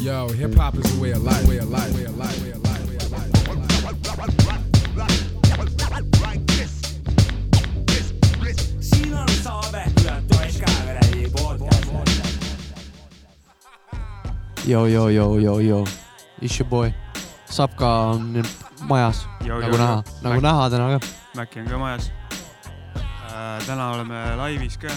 [0.00, 2.50] Yo, hip hop is a way of life, way of life, way of life, way
[2.50, 3.28] of life, way of life.
[8.80, 10.98] siin on saade, kurat, Oskar
[11.32, 11.88] podcast.
[14.66, 15.86] joo, joo, joo, joo, joo,
[16.42, 16.92] it's your boy.
[17.50, 18.46] Sapka on nüüd
[18.88, 21.06] majas, nagu näha, nagu näha täna ka.
[21.36, 22.10] Mäkki on ka majas
[22.96, 23.66] äh,.
[23.66, 24.88] täna oleme laivis ka,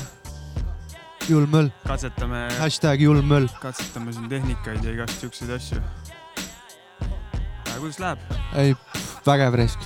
[1.29, 3.49] julm möll, katsetame, hashtag julm möll.
[3.61, 5.81] katsetame siin tehnikaid ja igast siukseid asju
[7.81, 8.19] kuidas läheb?
[8.61, 8.75] ei,
[9.25, 9.85] vägev risk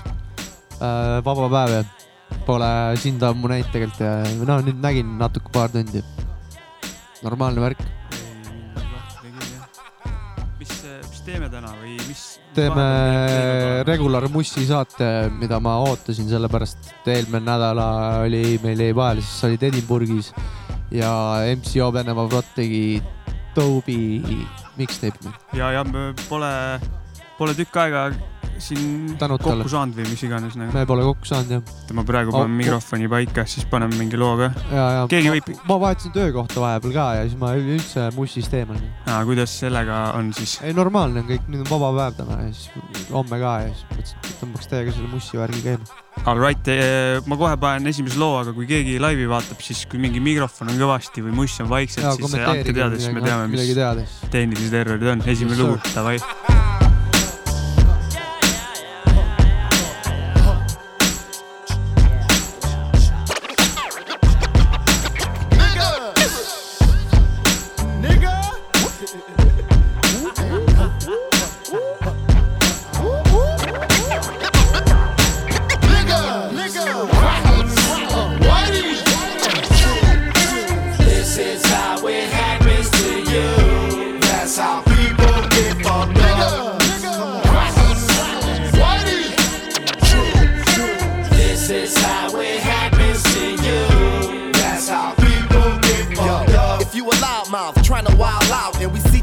[0.84, 1.24] äh,.
[1.24, 1.84] vaba päev ja
[2.46, 6.04] pole sind ammu näinud tegelikult ja no nüüd nägin natuke paar tundi.
[7.24, 7.86] normaalne värk.
[10.60, 12.26] mis, mis teeme täna või mis?
[12.56, 12.86] teeme
[13.88, 17.88] regular Mussi saate, mida ma ootasin, sellepärast et eelmine nädala
[18.28, 20.34] oli, meil jäi vahele, siis sa olid Edinburghis
[20.92, 23.02] ja MCO Venemaa Front tegi
[23.56, 24.22] Toby
[24.78, 25.32] mixtape'i.
[25.54, 25.86] ja, ja
[26.30, 26.80] pole,
[27.38, 28.10] pole tükk aega
[28.60, 29.68] siin Tänud kokku talle.
[29.70, 30.74] saanud või mis iganes nagu.
[30.76, 31.74] me pole kokku saanud jah.
[31.98, 32.58] ma praegu panen oh.
[32.62, 34.50] mikrofoni paika, siis paneme mingi loo ka.
[35.12, 38.80] Keegi võib- ma vahetasin töökohta vahepeal ka ja siis ma üldse Mussist eemal.
[39.28, 40.58] kuidas sellega on siis?
[40.64, 43.86] ei, normaalne on kõik, nüüd on vaba päev täna ja siis homme ka ja siis
[43.92, 46.02] mõtlesin, et tõmbaks teiega selle Mussi värgi käima.
[46.26, 46.70] Alright,
[47.28, 50.80] ma kohe panen esimese loo, aga kui keegi laivi vaatab, siis kui mingi mikrofon on
[50.80, 55.26] kõvasti või muss on vaikselt, siis andke teada, siis me teame, mis tehnilised errorid on.
[55.28, 56.22] esimene lugu, davai.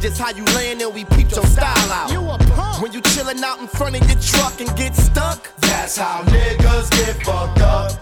[0.02, 2.10] Just how you laying and we peep your style out.
[2.10, 2.82] You a punk.
[2.82, 6.90] When you chilling out in front of your truck and get stuck, That's how niggas
[6.90, 7.92] get fucked up.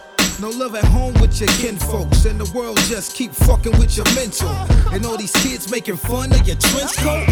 [0.41, 4.07] No love at home with your kinfolks, and the world just keep fucking with your
[4.15, 4.49] mental.
[4.91, 7.27] And all these kids making fun of your trench coat.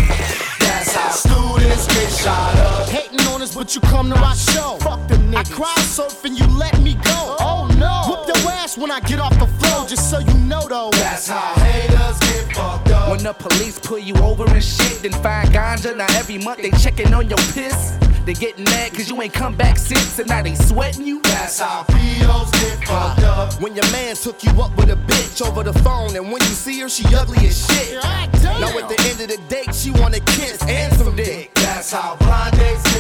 [0.61, 3.08] That's how students get shot up.
[3.09, 4.77] Hating on us, but you come to my show.
[4.81, 5.53] Fuck them niggas.
[5.53, 7.37] I crowd surf and you let me go.
[7.41, 8.03] Oh no.
[8.09, 10.91] Whoop your ass when I get off the floor, just so you know though.
[10.93, 13.11] That's how haters get fucked up.
[13.11, 15.97] When the police pull you over and shit, then find ganja.
[15.97, 17.97] Now every month they checking on your piss.
[18.25, 21.23] They getting mad cause you ain't come back since, and now they sweating you.
[21.23, 23.39] That's how POs get fucked up.
[23.39, 26.43] Uh, when your man took you up with a bitch over the phone, and when
[26.43, 27.95] you see her, she ugly as shit.
[28.61, 31.55] Now at the end of the date, she wanna kiss and some dick.
[31.55, 32.98] That's how blind dates get fucked up.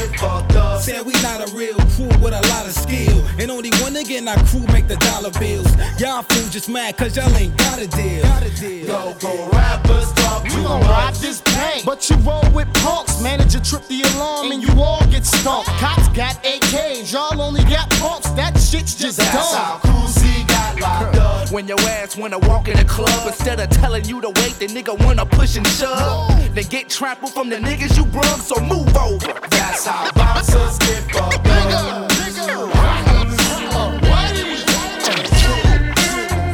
[0.81, 3.25] Said we not a real crew with a lot of skill.
[3.39, 5.69] And only one nigga in our crew make the dollar bills.
[6.01, 8.23] Y'all fools just mad cause y'all ain't got a deal.
[8.23, 8.87] Got a deal.
[8.87, 13.21] Go go rappers talk You too gon' ride this pain, but you roll with punks.
[13.21, 15.69] Manager trip the alarm and you all get stumped.
[15.79, 18.31] Cops got AKs, y'all only got pumps.
[18.31, 19.61] That shit's just That's dumb.
[19.61, 21.51] how Coolsey got locked up.
[21.51, 24.67] When your ass wanna walk in the club, instead of telling you to wait, the
[24.67, 26.55] nigga wanna push and shove.
[26.55, 29.33] They get trampled from the niggas you brung, so move over.
[29.51, 32.09] That's how bouncers get fucked up.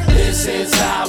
[0.07, 1.04] This is how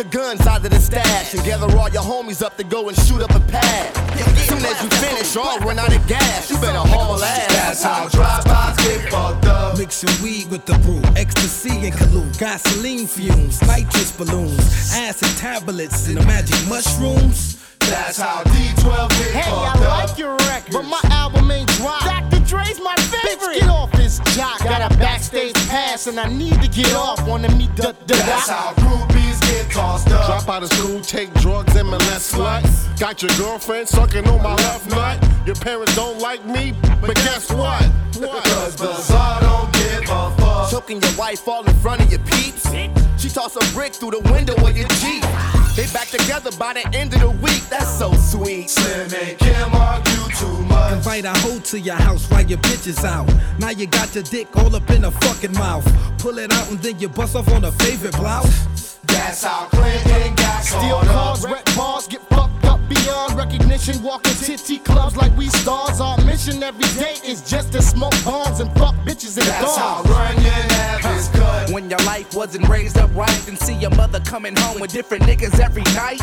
[0.00, 2.96] your guns out of the stash and gather all your homies up to go and
[3.00, 3.94] shoot up a pad.
[4.38, 6.50] Soon as you finish, y'all run out of gas.
[6.50, 7.48] You better haul ass.
[7.48, 9.76] That's how drive-bys get fucked up.
[9.76, 16.16] Mixing weed with the brew, ecstasy and collude, gasoline fumes, nitrous balloons, acid tablets, and
[16.16, 17.58] the magic mushrooms.
[17.90, 20.08] That's how D12 get Hey, I up.
[20.08, 22.04] like your record, but my album ain't dropped.
[22.04, 22.40] Dr.
[22.44, 23.56] Dre's my favorite.
[23.56, 24.62] Bitch, get off this jock.
[24.62, 27.26] Got a backstage pass and I need to get off.
[27.26, 30.26] Wanna meet the the That's how groupies get tossed up.
[30.26, 32.98] Drop out of school, take drugs and molest sluts.
[33.00, 35.18] Got your girlfriend sucking on my left nut.
[35.46, 37.82] Your parents don't like me, but guess what?
[38.18, 38.44] What?
[38.44, 40.70] Cause Bazaar don't give a fuck.
[40.70, 42.66] Choking your wife all in front of your peeps.
[43.30, 45.22] She toss a brick through the window of your Jeep.
[45.76, 47.62] They back together by the end of the week.
[47.70, 48.68] That's so sweet.
[48.68, 50.94] Slim and Kim argue too much.
[50.94, 53.32] Invite a hoe to your house while your bitch is out.
[53.60, 55.86] Now you got your dick all up in her fucking mouth.
[56.18, 58.98] Pull it out and then you bust off on her favorite blouse.
[59.04, 61.52] That's how Clinton got Steal caught cars, up.
[61.52, 64.02] rep bars, get fucked up beyond recognition.
[64.02, 66.00] Walking titty clubs like we stars.
[66.00, 70.02] Our mission every day is just to smoke bongs and fuck bitches and That's how
[70.02, 70.10] dogs.
[70.10, 71.70] running have is cut.
[71.70, 75.22] When your life wasn't raised up right, then see your mother coming home with different
[75.24, 76.20] niggas every night.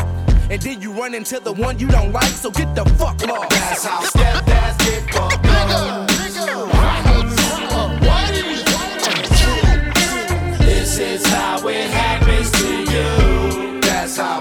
[0.50, 3.50] And then you run into the one you don't like, so get the fuck lost.
[3.50, 6.08] That's how stepdads get fucked up.
[10.60, 13.80] This is how it happens to you.
[13.82, 14.40] That's how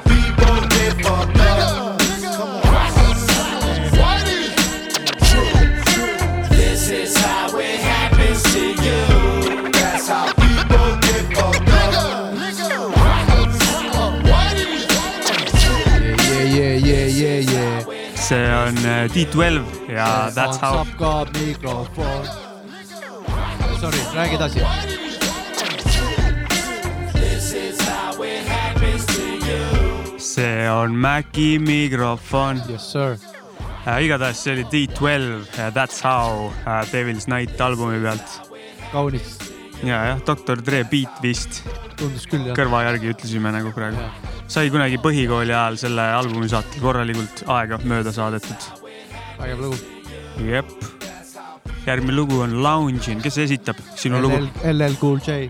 [18.68, 20.84] on äh, D12 ja That's How.
[20.84, 22.28] saab ka mikrofon.
[23.80, 24.60] Sorry, räägi edasi.
[30.18, 32.62] See on Maci mikrofon.
[32.70, 33.18] Yes sir.
[34.02, 38.52] igatahes see oli D12 ja That's How äh, Devil's Night albumi pealt.
[38.92, 39.38] kaunis,
[39.84, 41.64] ja jah, Doktor Dre beat vist,
[41.96, 42.56] tundus küll jah.
[42.56, 44.27] kõrva järgi ütlesime nagu praegu.
[44.48, 48.68] Sai kunagi põhikooli ajal selle albumi saatel korralikult aega mööda saadetud.
[49.40, 49.78] vägev lugu.
[50.48, 50.72] jep.
[51.88, 55.50] järgmine lugu on Lounging, kes esitab sinu lugu LL, LL Cool J.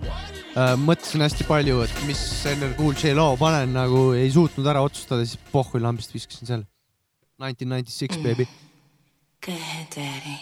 [0.82, 2.22] mõtlesin hästi palju, et mis
[2.56, 6.68] LL Cool J loo panen, nagu ei suutnud ära otsustada, siis pohhui lambist viskasin selle.
[7.38, 8.48] Nineteen ninety six baby.
[9.46, 10.40] Go ahead, daddy.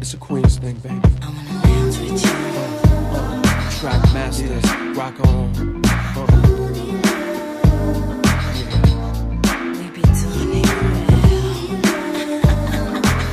[0.00, 0.98] It's a Queens thing, baby.
[1.22, 3.78] I wanna dance with you.
[3.78, 5.87] Track masters, rock on.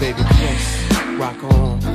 [0.05, 1.94] Baby, yes, rock on.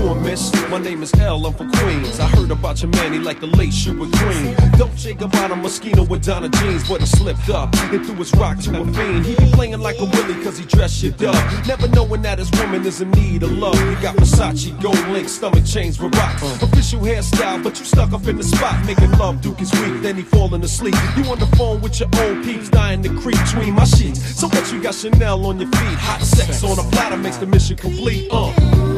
[0.00, 0.52] Doing, miss?
[0.70, 2.20] My name is L, I'm from Queens.
[2.20, 4.54] I heard about your man, he like the late with green.
[4.78, 8.80] Dolce Gabbana Moschino with Donna jeans, but he slipped up and threw his rock to
[8.80, 9.26] a fiend.
[9.26, 11.66] He be playing like a willy cause he dressed shit up.
[11.66, 13.74] Never knowing that his woman is in need of love.
[13.74, 16.42] He got Versace, gold link, stomach chains with rocks.
[16.62, 18.84] Official hairstyle, but you stuck up in the spot.
[18.86, 20.94] Making love, Duke is weak, then he falling asleep.
[21.16, 24.20] You on the phone with your old peeps, dying to creep between my sheets.
[24.38, 25.98] So what you got Chanel on your feet?
[26.08, 28.28] Hot sex on a platter makes the mission complete.
[28.30, 28.97] Uh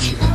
[0.00, 0.29] future.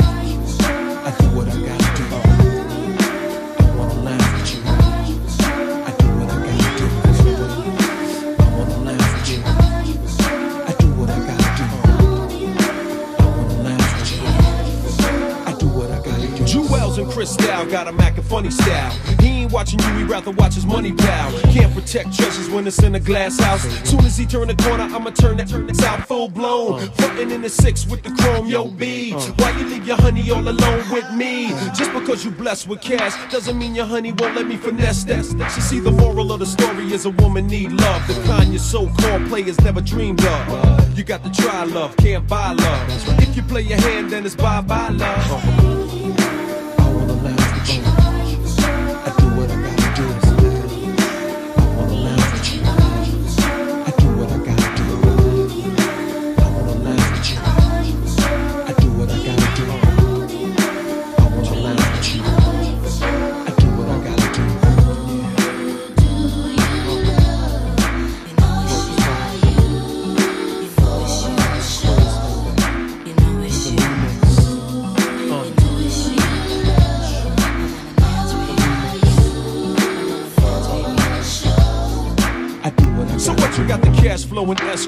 [17.15, 18.91] And Cristal got a Mac and funny style.
[19.21, 21.31] He ain't watching you, he rather watch his money pal.
[21.53, 23.61] Can't protect treasures when it's in a glass house.
[23.89, 26.89] Soon as he turn the corner, I'ma turn that turn out full blown.
[26.91, 29.13] Frontin' in the six with the chrome, yo B.
[29.13, 31.51] Why you leave your honey all alone with me?
[31.73, 35.25] Just because you blessed with cash doesn't mean your honey won't let me finesse that.
[35.55, 38.05] You see, the moral of the story is a woman need love.
[38.07, 40.97] The kind your so-called players never dreamed of.
[40.97, 43.19] You got to try love, can't buy love.
[43.21, 45.84] If you play your hand, then it's bye-bye love.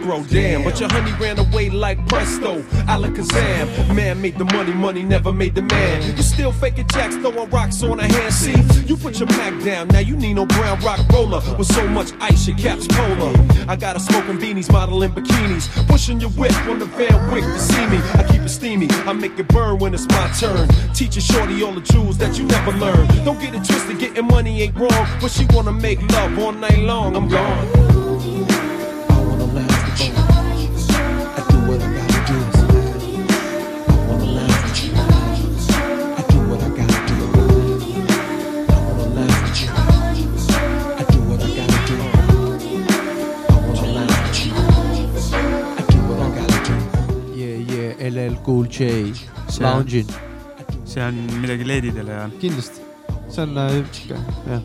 [0.07, 0.63] Escrow, damn.
[0.63, 3.95] But your honey ran away like presto, alakazam.
[3.95, 6.15] Man made the money, money never made the man.
[6.15, 8.33] You still faking jacks, throwing rocks on a hand.
[8.33, 11.41] See, you put your Mac down, now you need no brown rock roller.
[11.57, 13.33] With so much ice, your cap's polar.
[13.67, 15.67] I got a smoking beanies, modeling bikinis.
[15.87, 17.97] Pushing your whip on the Van Wick to see me.
[18.13, 20.67] I keep it steamy, I make it burn when it's my turn.
[20.93, 23.09] Teaching shorty all the jewels that you never learned.
[23.25, 25.07] Don't get it twisted, getting money ain't wrong.
[25.21, 27.96] But she wanna make love all night long, I'm gone.
[48.67, 49.13] LL Cool J,
[49.49, 50.09] See- Lounging,
[50.85, 52.29] see on midagi leedidele ja.
[52.41, 52.81] kindlasti.
[53.29, 54.61] see on äh, sihuke, jah.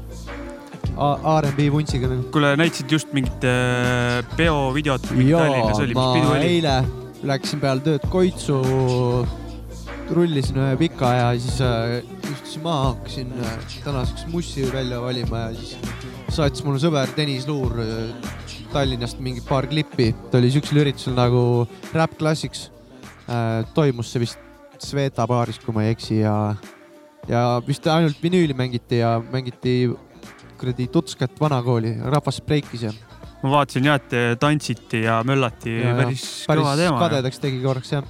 [0.92, 2.26] R'n'B vuntsiga nagu.
[2.34, 6.50] kuule, näitasid just mingit äh, peovideot, mingit jaa Tallinnas oli, mis ma pidu oli?
[6.50, 6.74] eile
[7.22, 8.58] läksin peale tööd Koitsu
[10.12, 13.56] rullisin ühe pika ja siis äh, istusin maha, hakkasin äh,
[13.86, 15.78] tänaseks mussi välja valima ja siis
[16.32, 18.30] saatis mulle sõber Tõnis Luur äh,
[18.72, 20.10] Tallinnast mingi paar klippi.
[20.30, 22.70] ta oli siuksel üritusel nagu Rap Classics.
[23.74, 24.48] Toimus see vist
[24.82, 26.34] Sveta baaris, kui ma ei eksi ja,
[27.30, 29.92] ja vist ainult vinüüli mängiti ja mängiti
[30.58, 32.92] kuradi Tutskat vanakooli, rahvas breikis ja
[33.42, 36.98] ma vaatasin jah, et te tantsiti ja möllati Ja, päris, päris kõva teema.
[37.02, 38.06] kadedaks tegi korraks jah.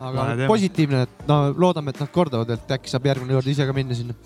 [0.00, 0.48] aga teema.
[0.50, 3.98] positiivne, et no loodame, et nad kordavad, et äkki saab järgmine kord ise ka minna
[3.98, 4.16] sinna.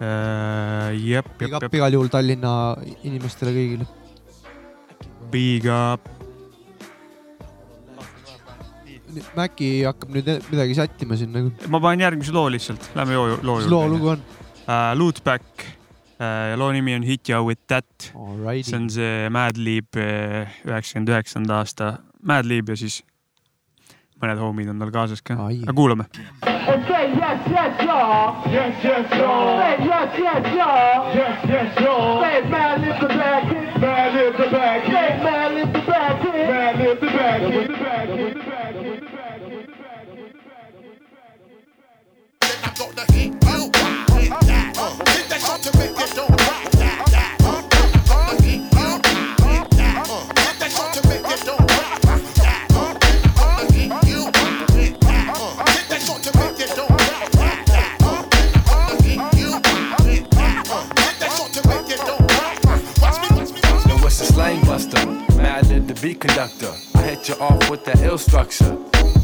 [0.00, 2.54] Äh, jep, jep, jep, igal juhul Tallinna
[3.04, 3.88] inimestele kõigile.
[5.30, 6.19] big up.
[9.36, 11.50] Mäkki hakkab nüüd midagi sättima siin nagu.
[11.68, 14.24] ma panen järgmise loo lihtsalt, lähme loo, loo mis loo lugu on?
[14.64, 14.92] uh,.
[14.98, 15.64] Lootback
[16.20, 17.86] uh, ja loo nimi on Hit ya with that.
[18.62, 23.02] see on see Madlib üheksakümmend üheksanda aasta Madlib ja siis
[24.20, 25.34] mõned homid on tal kaasas ka.
[25.48, 26.04] aga kuulame.
[32.50, 33.44] Man, lift the back.
[33.80, 34.88] Man, lift the back
[35.20, 36.22] man, lift the back.
[36.50, 38.49] Man, lift the back
[43.08, 43.32] you
[61.92, 62.26] it that.
[64.18, 66.74] the slang buster, mad at the beat conductor.
[66.94, 68.76] I hit you off with that ill structure.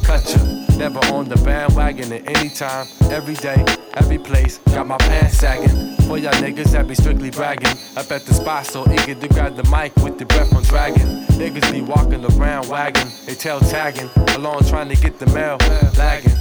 [0.07, 3.65] Cut you, never on the bandwagon at any time, every day,
[3.97, 4.59] every place.
[4.67, 5.97] Got my pants sagging.
[6.07, 7.77] For y'all niggas that be strictly bragging.
[7.97, 11.25] Up at the spot so eager to grab the mic with the breath on dragging.
[11.37, 15.57] Niggas be walking around wagging, they tail tagging, along trying to get the mail,
[15.99, 16.37] lagging.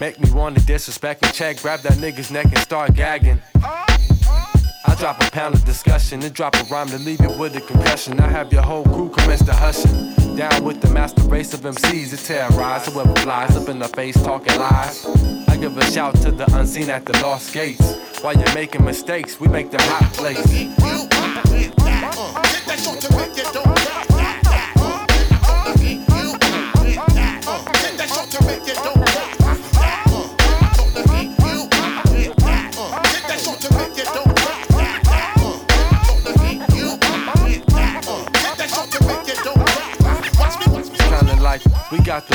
[0.00, 3.38] Make me wanna disrespect and check, grab that nigga's neck and start gagging.
[4.86, 7.60] I drop a pound of discussion and drop a rhyme to leave you with a
[7.60, 8.20] concussion.
[8.20, 10.36] I have your whole crew commence to hushing.
[10.36, 14.20] Down with the master race of MCs that terrorize whoever flies up in the face
[14.22, 15.06] talking lies.
[15.48, 17.94] I give a shout to the unseen at the lost gates.
[18.22, 20.52] While you're making mistakes, we make them hot plates.
[23.08, 23.23] kind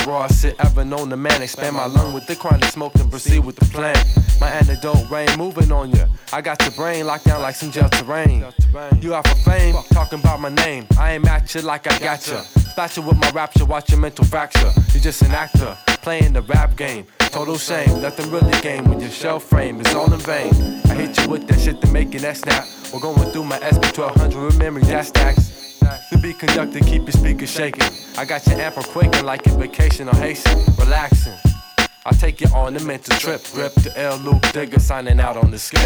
[0.09, 1.41] rawest shit ever known to man.
[1.41, 3.95] Expand my lung with the chronic smoke and proceed with the plan.
[4.41, 6.05] My antidote rain moving on ya.
[6.33, 8.45] I got your brain locked down like some gel terrain.
[9.01, 10.87] You out for fame, talking about my name.
[10.97, 12.43] I ain't at you like I got ya.
[12.95, 14.71] You with my rapture, watch your mental fracture.
[14.93, 17.05] You just an actor, playing the rap game.
[17.19, 20.53] Total shame, nothing really game when your shell frame is all in vain.
[20.85, 22.65] I hit you with that shit to make your neck snap.
[22.93, 25.68] We're going through my SB 1200 with memory, that stacks.
[26.09, 27.89] To be conducted, keep your speakers shaking.
[28.17, 31.33] I got your amper quaking like a vacation on Haitian, relaxing.
[32.05, 33.43] I'll take you on a mental trip.
[33.53, 35.81] Grip the L Loop Digger signing out on the skip.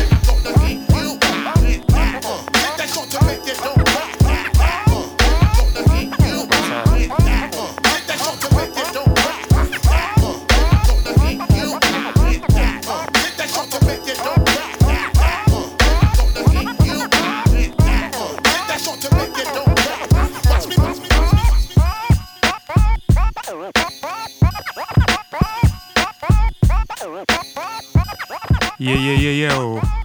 [28.84, 29.60] Yeah, yeah, yeah, yeah.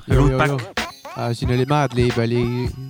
[0.07, 0.79] Lootback.
[1.19, 2.43] Äh, siin oli Madlib oli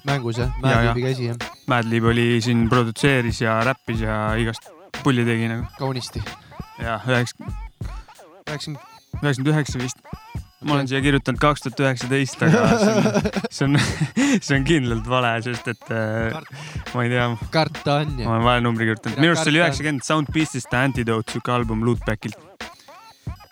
[0.05, 4.69] mängus jah, Madlibi käsi jah, Madlib oli siin produtseeris ja räppis ja igast
[5.01, 5.65] pulli tegi nagu.
[5.79, 6.21] kaunisti.
[6.83, 7.49] ja üheksa,
[8.45, 8.83] üheksakümmend,
[9.23, 10.05] üheksakümmend üheksa vist.
[10.61, 12.67] ma olen siia kirjutanud kaks tuhat üheksateist, aga
[13.49, 13.81] see on,
[14.45, 16.37] see on, kindlalt vale, sest et äh,
[16.93, 18.37] ma ei tea, karta on ju ma.
[18.37, 19.25] olen vale numbri kirjutanud.
[19.25, 22.37] Minu arust see oli üheksakümmend Sound Beastist Antidote, siuke album Lootbackilt.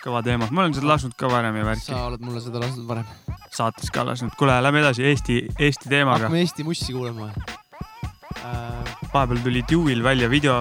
[0.06, 2.86] Kõva teema, ma olen seda lasknud ka varem ja värki, sa oled mulle seda lasknud
[2.88, 3.06] varem.
[3.54, 4.34] saates ka lasknud.
[4.38, 6.26] kuule, lähme edasi Eesti, Eesti teemaga.
[6.26, 8.96] hakkame Eesti mussi kuulama äh,.
[9.12, 10.60] vahepeal tuli Dewil välja video,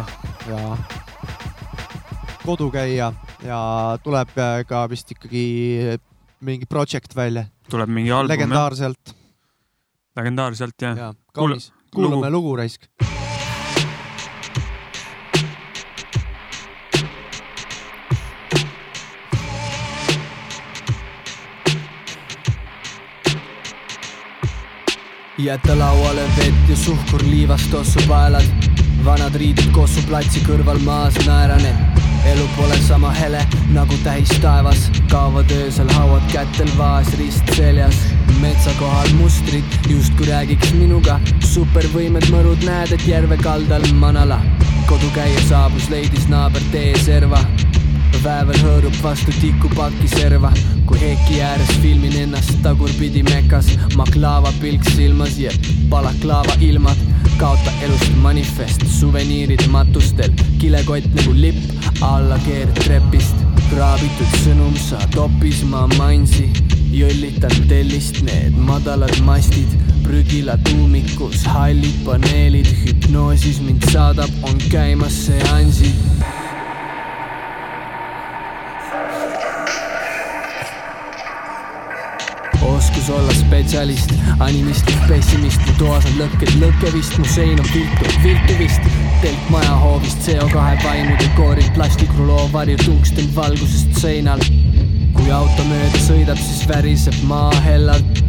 [0.50, 0.78] ja
[2.46, 3.12] kodukäija
[3.46, 3.60] ja
[4.04, 5.46] tuleb äh, ka vist ikkagi
[6.46, 8.34] mingi project välja, tuleb mingi album.
[8.34, 9.16] legendaarselt
[10.16, 11.72] legendaarselt jah ja kaunis.
[11.94, 12.32] kuulame lugu.
[12.32, 12.90] lugu raisk.
[25.38, 28.44] Jäta lauale vett ja suhkur liivast tossu paelad.
[29.06, 32.00] vanad riided koos su platsi kõrval maas naeran, et
[32.32, 33.42] elu pole sama hele
[33.74, 38.00] nagu täis taevas, kaovad öösel hauad kätel, vaas rist seljas.
[38.42, 41.20] metsa kohal mustrid justkui räägiks minuga,
[41.54, 44.42] supervõimed mõrud näed, et järve kaldal manala.
[44.88, 47.46] kodukäija saabus, leidis naaber tee serva
[48.24, 50.52] väävel hõõrub vastu tikupaki serva,
[50.88, 55.52] kui heki ääres filmin ennast tagurpidi mekas, maklaava pilk silmas ja
[55.92, 57.00] balaklaava ilmad,
[57.40, 60.32] kaota elust manifest, suveniirid matustel,
[60.62, 63.42] kilekott nagu lipp alla keerd trepist,
[63.72, 66.48] kraabitud sõnum saad hoopis ma mansi,
[66.96, 69.82] jõllitan tellist need madalad mastid.
[70.06, 76.45] Prügila tuumikus hallid paneelid, hüpnoosis mind saadab, on käimas seansid
[82.76, 88.58] oskus olla spetsialist, animistlik pessimist, mu toas on lõkked, lõkkevist, mu sein on viltu, viltu
[88.60, 88.90] vist.
[89.22, 94.44] telk majahoovist, CO2 vaimude koorid, plastikruloo varju tungsten valgusest seinal.
[95.16, 98.24] kui auto mööda sõidab, siis väriseb maa hellalt.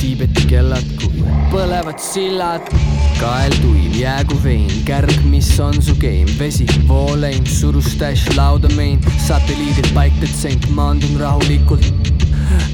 [0.00, 1.20] Tiibeti kellad, kui
[1.52, 2.70] põlevad sillad,
[3.18, 9.92] kael tuim, jäägu vein, kärg, mis on su game, vesi, vooleim, surustash, lauda mein, satelliidid
[9.92, 12.19] paik detsent, maandun rahulikult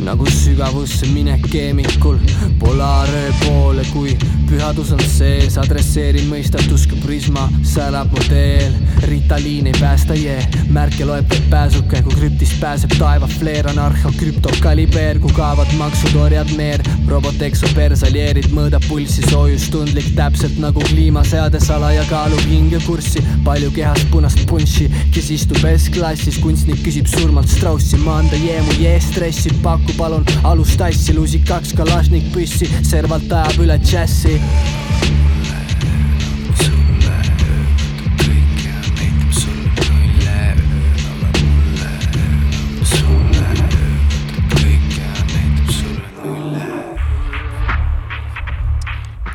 [0.05, 2.19] nagu sügavusse minek keemikul
[2.61, 4.17] polaaröö poole, kui
[4.49, 8.75] pühadus on sees, adresseerin mõistatus kui prisma, särab mu teel.
[9.07, 10.41] Ritaliin ei päästa jee,
[10.73, 16.51] märke loeb vaid pääsuke, kui krüptist pääseb taeva fleer, anarhia krüptokaliber, kui kaovad maksud, orjad
[16.59, 24.05] meer, robot eksopersaljeerid, mõõdab pulssi, soojustundlik, täpselt nagu kliimaseade, salaja kaalub hinge kurssi, palju kehas
[24.13, 30.25] punast punši, kes istub S-klassis, kunstnik küsib surmalt Straussi, maanda jeemu, jee stressi, paku palun.
[30.47, 34.37] Alust tassi, lusi kaks kalašnik püssi, servalt ajab üle džässi.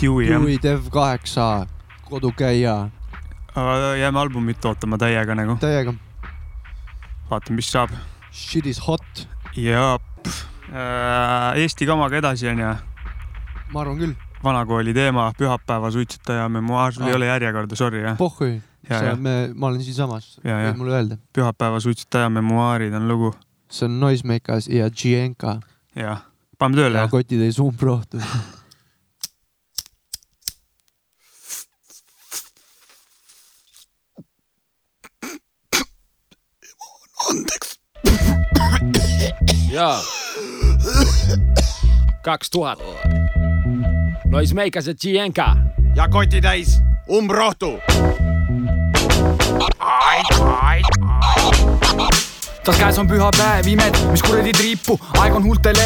[0.01, 1.67] Dewey jah, Dewey Dev kaheksa,
[2.07, 2.77] kodukäija,
[3.53, 5.93] aga jääme albumit ootama täiega nagu, täiega.
[7.29, 7.91] Vaatame, mis saab.
[8.31, 10.10] shit is hot, ja pff, äh,
[10.71, 12.67] Eesti kamaga edasi onju,
[13.73, 17.09] ma arvan küll, vanakooli teema, pühapäeva suitsetaja memuaar, sul Ah.
[17.11, 18.17] ei ole järjekorda, sorry jah.
[18.17, 18.61] pohhui,
[19.19, 21.17] me, ma olen siinsamas, võid mulle öelda.
[21.35, 23.33] pühapäeva suitsetaja memuaarid on lugu,
[23.69, 25.59] see on Noisemakers ja Gienka
[25.95, 26.23] jah,
[26.57, 28.21] paneme tööle kotid ei sumbrohtu.
[39.71, 39.99] jaa.
[42.21, 42.79] Kaks tuhat.
[44.25, 45.55] Noisemakers ja Gienka.
[45.95, 47.79] ja kotitäis umbrohtu.
[52.63, 55.85] Tas käes on pühapäev, imed, mis kuradi triipu, aeg on huultele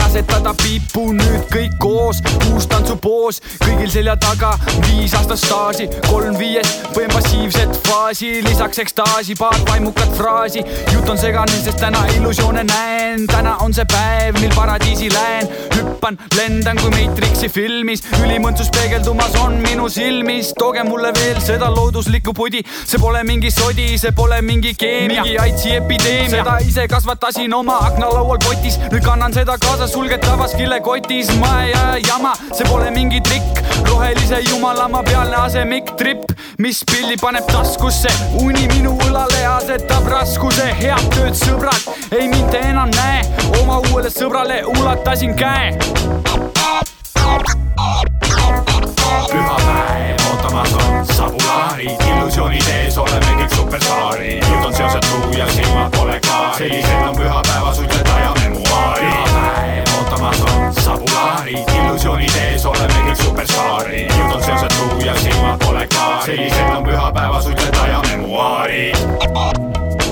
[0.00, 4.54] asetada piipu, nüüd kõik koos, uus tantsupoos, kõigil selja taga
[4.86, 10.64] viis aastat staaži, kolm viiest põen passiivset faasi, lisaks ekstaasi, paar vaimukat fraasi.
[10.92, 16.18] jutt on segane, sest täna illusioone näen, täna on see päev, mil paradiisi lähen, hüppan,
[16.36, 22.64] lendan kui Matrixi filmis, ülimõntsus peegeldumas on minu silmis, tooge mulle veel seda looduslikku pudi,
[22.64, 27.76] see pole mingi sodi, see pole mingi keemia, mingi aidsi epideemia, seda ise kasvatasin oma
[27.86, 33.20] aknalaual potis, nüüd kannan seda kaasa sulgetavas kilekotis, ma ei aja jama, see pole mingi
[33.24, 40.70] trikk, rohelise jumalamaa pealne asemik tripp, mis pilli paneb taskusse, uni minu õlale asetab raskuse,
[40.80, 43.24] head tööd, sõbrad, ei mind te enam näe,
[43.62, 45.74] oma uuele sõbrale ulatasin käe.
[49.34, 49.63] pühapäev
[51.08, 57.08] on sabulaarid, illusioonid ees oleme kõik superstaarid, jutt on seosetu ja silmad pole klaarid, sellised
[57.08, 59.10] on pühapäeva suitsetaja memuaarid.
[59.10, 65.86] pühapäev ootamas on sabulaarid, illusioonid ees oleme kõik superstaarid, jutt on seosetu ja silmad pole
[65.86, 70.03] klaarid, sellised on pühapäeva suitsetaja memuaarid.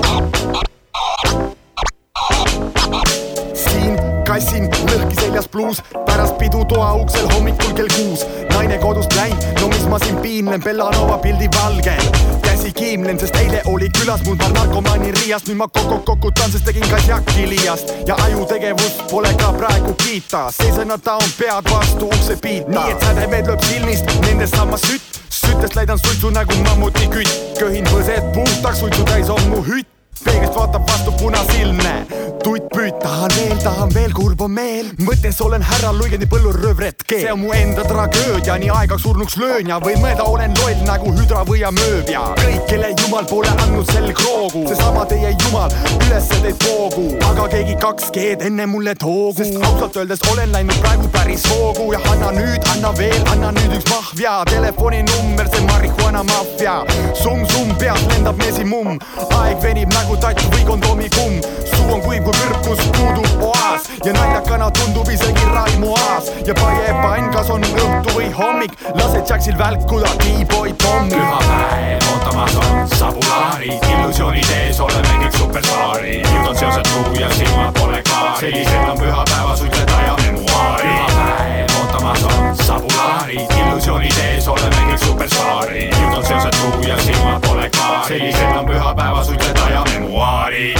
[4.33, 8.23] Kassin lõhki seljas pluus, pärast pidu toa uksel hommikul kell kuus.
[8.49, 12.01] naine kodust läinud, no mis ma siin piinlen Bellanova pildi valgel.
[12.41, 16.65] käsi kiimlen, sest eile oli külas mul paar narkomaani Riiast, nüüd ma kokku kokutan, sest
[16.65, 17.93] tegin kasjaki liiast.
[18.07, 20.47] Ja ajutegevust pole ka praegu kiita.
[20.51, 24.81] seisena ta on pead vastu ukse piita, nii et sädemed lööb silmist, nendest saan ma
[24.81, 29.92] sütt, süttest läidan suitsu nagu mammuti kütt, köhin põsed puhtaks, suitsu täis on mu hütt
[30.23, 34.89] peeglist vaatab vastu punasilmne tutt püüd, tahan veel, tahan veel, kurb on meel.
[35.07, 37.19] mõttes olen härra Luigendi põllul röövretke.
[37.21, 41.13] see on mu enda tragöödia, nii aegaks surnuks löön ja võin mõelda, olen loll nagu
[41.15, 42.23] hüdra või amööbia.
[42.41, 48.11] kõik, kelle jumal pole andnud selgroogu, seesama teie jumal ülesse teid poogu, aga keegi kaks
[48.13, 49.33] G-d enne mulle toogu.
[49.37, 51.91] sest ausalt öeldes olen läinud praegu päris hoogu.
[51.93, 56.75] Ja anna nüüd, anna veel, anna nüüd üks mahvia, telefoninumber, see marihuana maffia.
[57.21, 58.99] summ-summ peas lendab mesimumm,
[59.39, 61.41] aeg venib nagu tatt või kondoomi kumm,
[61.71, 66.93] suu on kuiv kui kõrkus puudub oas ja naljakana tundub isegi Raimo Aas ja Paie
[67.01, 71.13] pann, kas on õhtu või hommik, lase Jacksil välkuda D-boy Tommi.
[71.13, 76.27] pühapäev ootamas on sabulaarid, illusioonid ees, oleme kõik superstaarid.
[76.27, 80.87] nüüd on seosed truu ja silmad pole klaari, sellised on pühapäeva suitsetaja memuaarid.
[81.07, 85.95] pühapäev ootamas on sabulaarid, illusioonid ees, oleme kõik superstaarid.
[85.99, 90.79] nüüd on seosed truu ja silmad pole klaari, sellised on pühapäeva suitsetaja memuaarid.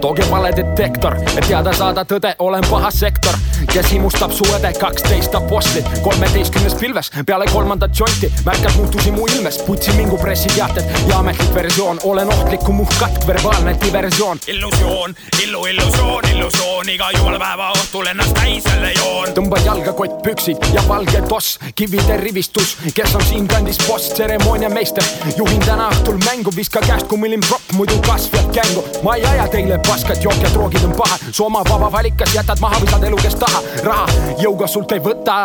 [0.00, 3.36] Tooge valedetektor, et teada saada tõde, olen paha sektor,
[3.72, 9.58] kes himustab su õde kaksteist apostlit kolmeteistkümnes pilves peale kolmandat džonti märkad muutusi mu ilmes,
[9.66, 14.42] putsi mingu pressiteated ja ametlik versioon, olen ohtlik kui muhkkatk, verbaalne diversioon.
[14.46, 19.34] illusioon, illu illusioon, illusioon, iga jumala päeva õhtul ennast täis jälle joon.
[19.38, 25.04] tõmban jalga kott püksid ja valge toss, kivide rivistus, kes on siinkandis boss, tseremooniameister.
[25.36, 28.84] juhin täna õhtul mängu, viska käest kui millim propp, muidu kasv jääb kängu.
[29.02, 32.34] ma ei aja teile paskat, jook ja droogid on paha, su oma vaba valik, kas
[32.36, 35.38] jätad maha või saad elukest taha, raha jõuga sult ei võta.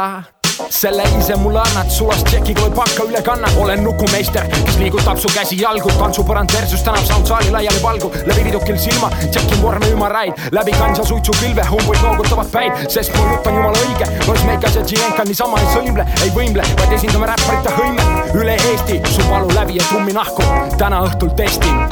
[0.75, 5.31] Selle ise mulle annad, sulast tšekiga või panka üle kanna, olen nukumeister, kes liigutab su
[5.31, 10.75] käsi jalgu, tantsupõrand versus tänav soundsaali laiali valgu, läbi vidukil silma, tšekin vorme ümaraid, läbi
[10.75, 15.61] kanja suitsupilve, humbuid noogutavad päid, sest mu jutt on jumala õige, Nosmeikas ja Tšienka niisama
[15.63, 18.09] ei sõimle, ei võimle, vaid esindame räpparite hõime.
[18.35, 20.43] Üle Eesti, su valu läbi ja trummi nahku,
[20.75, 21.87] täna õhtul testin.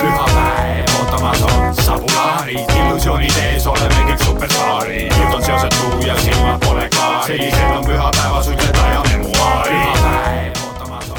[0.00, 5.12] Pühapäev ootamas on sabulaarid, illusioonid ees, oleme kõik superstaarid.
[5.14, 10.58] nüüd on seosed truu ja silmad pole klaari, sellised on pühapäeva suitsetaja memuaarid.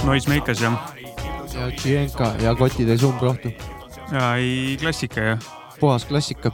[0.03, 0.75] Noisemakers jah.
[1.53, 3.49] ja Tšienka ja kotitäis umbrohtu.
[4.11, 5.39] ja ei, klassika jah.
[5.79, 6.51] puhas klassika.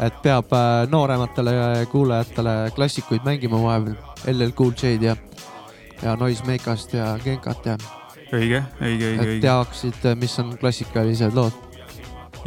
[0.00, 3.94] et peab äh, noorematele kuulajatele klassikuid mängima vahepeal.
[4.26, 5.16] LL Cool J-d ja,
[6.02, 7.76] ja Noisemakast ja Genkat ja.
[8.36, 11.56] Õige, õige, õige, et teaksid, mis on klassikalised lood.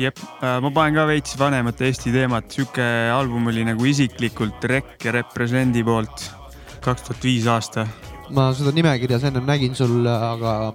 [0.02, 5.14] jep, ma panen ka veits vanemat Eesti teemat, sihuke album oli nagu isiklikult Rek ja
[5.16, 6.28] Represendi poolt,
[6.86, 7.86] kaks tuhat viis aasta.
[8.36, 10.74] ma seda nimekirjas ennem nägin sul, aga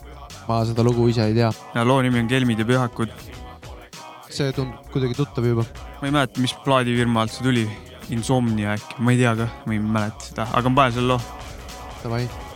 [0.49, 1.51] ma seda lugu ise ei tea.
[1.75, 3.14] ja loo nimi on Kelmid ja pühakud.
[4.31, 5.66] see tundub kuidagi tuttav juba.
[6.01, 7.66] ma ei mäleta, mis plaadifirma alt see tuli,
[8.11, 11.20] Insomnia äkki, ma ei tea ka, ma ei mäleta seda, aga ma panen selle loo.
[12.05, 12.50] Davai.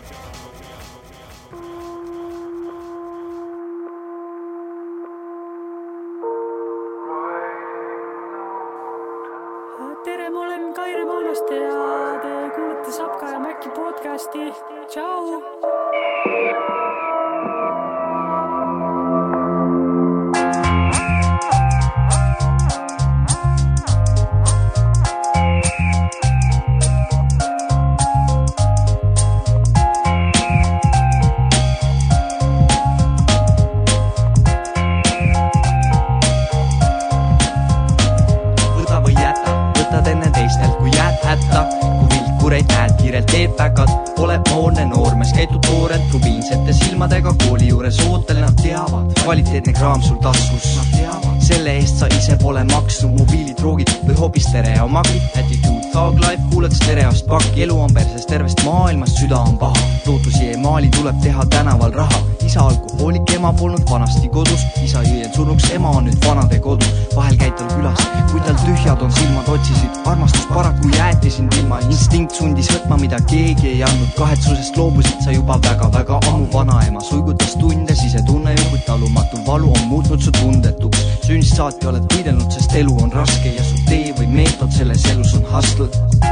[60.74, 62.20] maali, tuleb teha tänaval raha.
[62.46, 66.88] isa alkohoolik, ema polnud vanasti kodus, isa jõi end surnuks, ema on nüüd vanadekodus.
[67.14, 71.78] vahel käid tal külas, kui tal tühjad on silmad, otsisid armastust, paraku jäeti sind ilma.
[71.90, 76.50] instinkt sundis võtma, mida keegi ei andnud, kahetsusest loobusid sa juba väga-väga ammu.
[76.52, 81.06] vanaema suigutas tunde, sisetunne ju, kuid talumatu valu on muutnud su tundetuks.
[81.22, 85.38] sünnist saati oled võidelnud, sest elu on raske ja su tee või meetod selles elus
[85.38, 86.23] on hustle.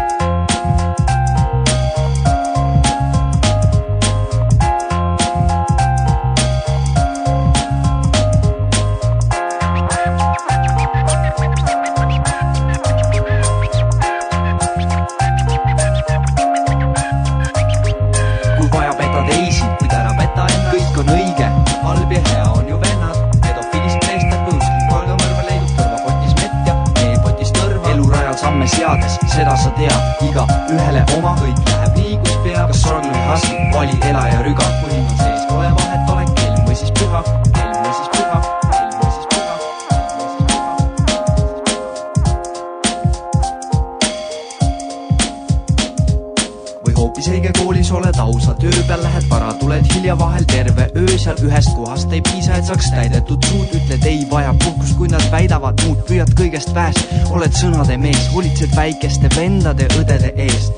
[57.53, 60.73] Oled sõnade mees, hoolitsed väikeste vendade, õdede eest.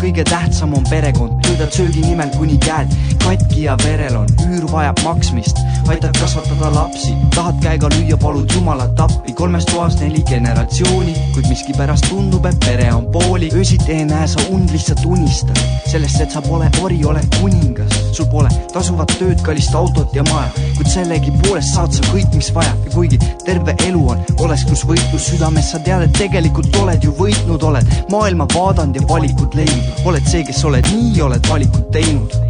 [0.00, 2.90] kõige tähtsam on perekond, töötad söögi nimel, kuni käed.
[3.22, 5.56] Katki ja verel on, üür vajab maksmist,
[5.88, 12.08] aitad kasvatada lapsi, tahad käega lüüa, palud jumalat appi, kolmes toas neli generatsiooni, kuid miskipärast
[12.10, 16.42] tundub, et pere on pooli, öösiti ei näe sa und, lihtsalt unistad sellest, et sa
[16.42, 18.50] pole ori, oled kuningas, sul pole.
[18.72, 22.74] Tasuvat tööd, kallist autot ja maja, kuid sellegipoolest saad sa kõik, mis vaja.
[22.86, 27.66] Ja kuigi terve elu on olesklus võitlus südames, sa tead, et tegelikult oled ju võitnud,
[27.68, 32.41] oled maailma vaadanud ja valikud leidnud, oled see, kes oled nii, oled valikud teinud.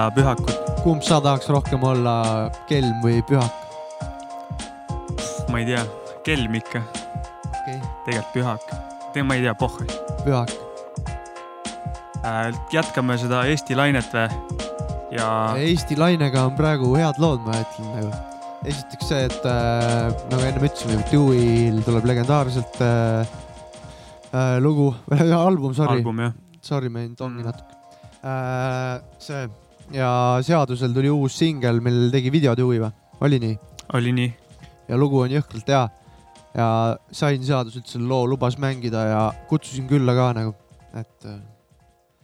[0.00, 0.54] Ja pühakud.
[0.80, 3.52] kumb sa tahaks rohkem olla, kelm või pühak?
[5.50, 5.82] ma ei tea,
[6.24, 6.80] kelm ikka.
[7.50, 7.76] Okei.
[8.06, 8.72] tegelikult pühak.
[9.26, 9.76] ma ei tea, pohh.
[10.24, 10.54] pühak.
[12.72, 14.26] jätkame seda Eesti lainet või?
[15.18, 15.28] ja
[15.60, 18.16] Eesti lainega on praegu head lood, ma ütlen nagu.
[18.64, 23.40] esiteks see, et äh, nagu enne ütlesime, Dewey'l tuleb legendaarselt äh,
[24.32, 26.04] äh, lugu, album, sorry.
[26.60, 27.76] Sorry, ma jäin tongi natuke
[28.20, 29.00] äh,.
[29.18, 29.48] see
[29.94, 30.10] ja
[30.46, 32.92] seadusel tuli uus singel, millel tegi video Dewey või?
[33.26, 33.56] oli nii?
[33.98, 34.30] oli nii.
[34.88, 35.82] ja lugu on jõhkralt hea.
[36.54, 36.68] ja
[37.12, 40.54] sain seaduselt selle loo, lubas mängida ja kutsusin külla ka nagu,
[40.94, 41.38] et äh,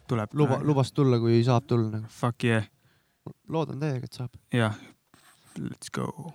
[0.08, 0.34] tuleb.
[0.34, 2.10] luba, lubas tulla, kui saab tulla nagu.
[2.10, 2.66] Fuck yeah.
[3.48, 4.42] loodan täiega, et saab.
[4.54, 4.74] jah,
[5.58, 6.32] let's go.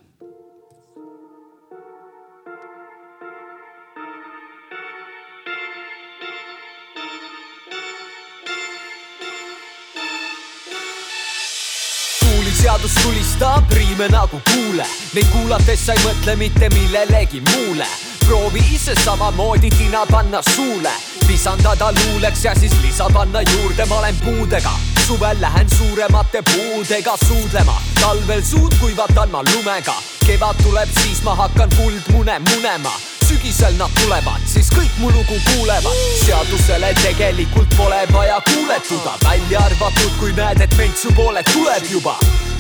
[12.61, 17.87] Tuuliseadus tulistab riime nagu kuule, neid kuulates sa ei mõtle mitte millelegi muule.
[18.25, 20.91] proovi ise samamoodi tina panna suule,
[21.27, 24.71] lisandada luuleks ja siis lisa panna juurde, ma olen puudega.
[25.07, 29.95] suvel lähen suuremate puudega suudlema, talvel suud kuivatan ma lumega.
[30.25, 32.93] Kevad tuleb, siis ma hakkan kuldmune munema
[33.31, 35.99] sügisel nad tulevad, siis kõik mu lugu kuulevad.
[36.25, 42.15] seadusele tegelikult pole vaja kuuletuda, välja arvatud, kui näed, et meid su poole tuleb juba.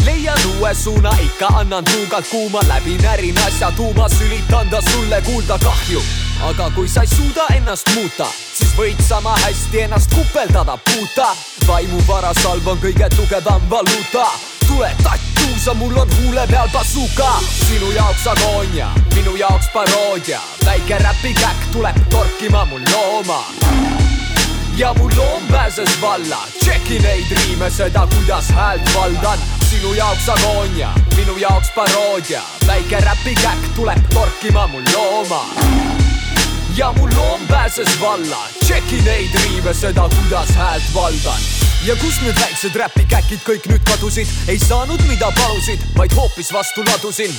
[0.05, 5.59] leian uue suuna, ikka annan tuugalt kuuma, läbi närin asja tuuma, sülitan ta sulle kuulda
[5.59, 6.01] kahju.
[6.49, 11.35] aga kui sa ei suuda ennast muuta, siis võid sama hästi ennast kupeldada puuta.
[11.67, 17.33] vaimuvarasalv on kõige tugevam valuuta tule tattuusa, mul on huule peal bazooka.
[17.67, 23.45] sinu jaoks agoonia, minu jaoks paroodia, väike räpikäkk tuleb torkima mul looma.
[24.77, 29.39] ja mu loom pääses valla, tšeki neid riime, seda, kuidas häält valdan.
[29.69, 36.00] sinu jaoks agoonia, minu jaoks paroodia, väike räpikäkk tuleb torkima mul looma
[36.77, 41.41] ja mu loom pääses valla, tšeki neid riime, seda, kuidas häält valdan.
[41.85, 46.85] Ja kus nüüd väiksed räpikäkid kõik nüüd kadusid, ei saanud, mida palusid, vaid hoopis vastu
[46.87, 47.33] ladusin.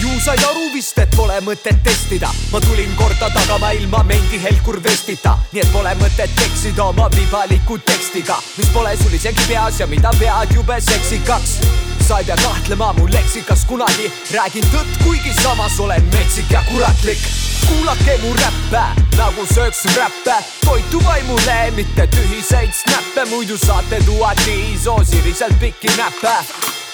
[0.00, 4.80] ju said aru vist, et pole mõtet testida, ma tulin korda tagama ilma mendi helkur
[4.84, 9.86] vestita, nii et pole mõtet eksida oma vibaliku tekstiga, mis pole sul isegi peas ja
[9.86, 11.58] mida pead jube seksikaks?
[12.08, 17.51] Sa ei pea kahtlema mu leksikas kunagi, räägin tõtt, kuigi samas olen metsik ja kuratlik.
[17.68, 25.60] Kuulake mu räppe nagu sööks räppe, toitu vaimule, mitte tühiseid snäppe, muidu saate tuua tiisoosiliselt
[25.60, 26.34] pikki näppe.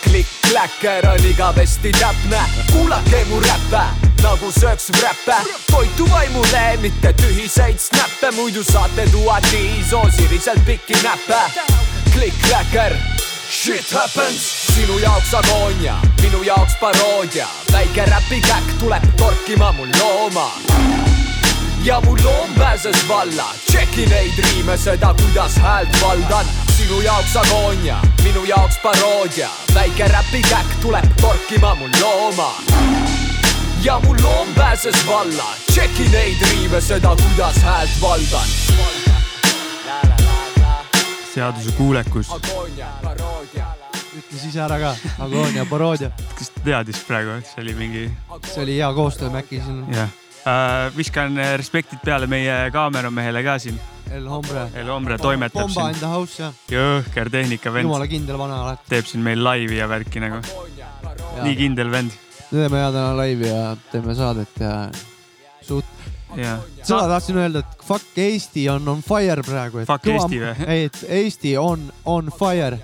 [0.03, 2.41] klikk-kläkker on igavesti täpne,
[2.73, 3.83] kuulake mu räppe
[4.23, 5.37] nagu sööks räppe,
[5.71, 11.41] toitu vaimule, mitte tühiseid snäppe, muidu saate tuua tiisoosiliselt pikki näppe.
[12.13, 13.18] klikk-kläkker
[13.51, 14.43] Shit happens,
[14.75, 20.51] sinu jaoks agoonia, minu jaoks paroodia, väike räpikäkk tuleb torkima mul looma.
[21.85, 26.47] ja mu loom pääses valla, tšeki neid riime, seda, kuidas häält valdan.
[26.77, 32.53] sinu jaoks agoonia, minu jaoks paroodia, väike räpikäkk tuleb torkima mul looma
[33.83, 38.49] ja mu loom pääses valla, tšeki neid riime, seda, kuidas häält valdan.
[41.35, 42.27] seaduse kuulekus.
[44.19, 46.11] Ütles ise ära ka, agoonia, paroodia.
[46.39, 48.07] kas ta teadis praegu, et see oli mingi?
[48.47, 49.85] see oli hea koostöö Maci siin.
[49.95, 50.11] jah
[50.49, 53.79] uh,, viskan äh, respektid peale meie kaameramehele ka siin.
[54.11, 54.69] El Hombre.
[54.75, 56.01] El Hombre toimetab Bomba in siin.
[56.01, 56.55] the house jah.
[56.73, 57.89] jõhker tehnika vend.
[57.89, 58.89] jumala kindel vana alati.
[58.89, 60.41] teeb siin meil laivi ja värki nagu.
[61.43, 62.17] nii kindel vend.
[62.49, 64.75] teeme ja täna laivi ja teeme saadet ja
[65.61, 65.98] suht.
[66.39, 69.83] Seda tahtsin öelda, et fuck Eesti on on fire praegu.
[69.89, 70.55] Fuck Eesti või?
[70.67, 72.79] ei, et Eesti on on fire.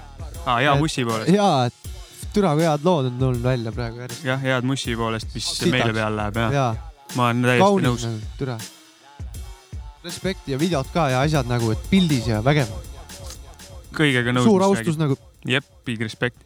[0.45, 1.33] aa, hea mussi poolest.
[1.35, 1.85] ja, et
[2.35, 4.25] türa kui head lood on tulnud välja praegu järjest.
[4.27, 5.71] jah, head mussi poolest, mis Sitaks.
[5.71, 6.73] meile peale läheb jah Jaa.
[7.15, 8.07] ma olen täiesti kaunis nõus.
[8.09, 8.59] nagu, türa.
[10.05, 12.73] Respekti ja videod ka ja asjad nagu, et pildis ja vägev.
[13.95, 14.49] kõigega nõus.
[14.51, 15.17] Suur austus nagu..
[15.49, 16.43] jep, big respect.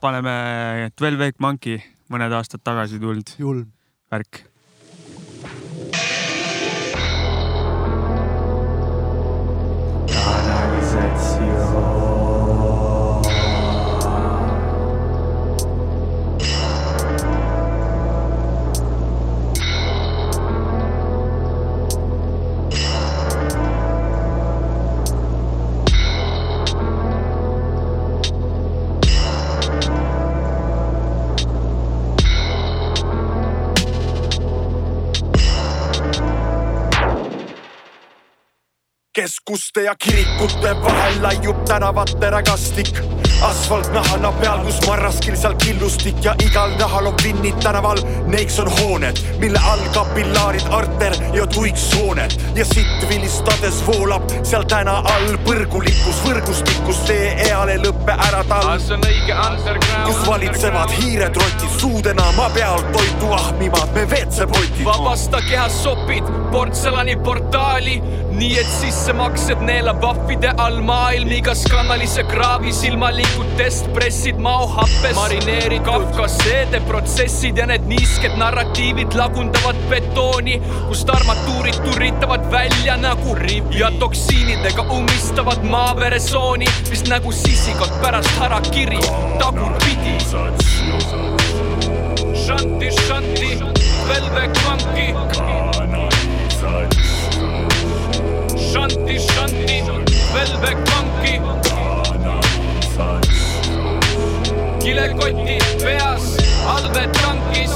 [0.00, 3.36] paneme Twelve Eight Monkey, mõned aastad tagasi tulnud.
[3.38, 3.66] julm.
[4.12, 4.44] värk.
[39.44, 43.23] Keskuste ja kirikute vahel laiub tänavate rägastik.
[43.42, 47.98] Asfalt nahana peal, kus marraskil seal killustik ja igal nahal on pinnid tänaval.
[48.26, 54.96] neiks on hooned, mille all kapillaarid, arter ja tuiksooned ja sitt vilistades voolab seal täna
[55.14, 58.70] all põrgulikus võrgustikus tee eale lõppe ära tal.
[58.70, 60.06] underground.
[60.06, 64.84] kus valitsevad hiired rotid suudena maa peal toitu ahmivad me WC-potid.
[64.84, 67.96] vabasta kehast sopid portselani portaali,
[68.30, 72.84] nii et sissemaksed neelab ahvide all maailm igas kanalis ja kraavis
[73.24, 75.14] ilmalikutest pressid maohappes.
[75.14, 83.78] marineeritud Kafka seedeprotsessid ja need niisked narratiivid lagundavad betooni, kust armatuurid turritavad välja nagu rivi
[83.78, 89.00] ja toksiinidega ummistavad maaveresooni, mis nagu sissikott pärast harakiri
[89.38, 90.18] tagurpidi.
[92.44, 93.58] Shanti, shanti,
[94.08, 95.14] velvek vanki.
[98.72, 99.82] Shanti, shanti,
[100.34, 102.03] velvek vanki.
[104.80, 107.70] Kilekoti peas, allved tankis.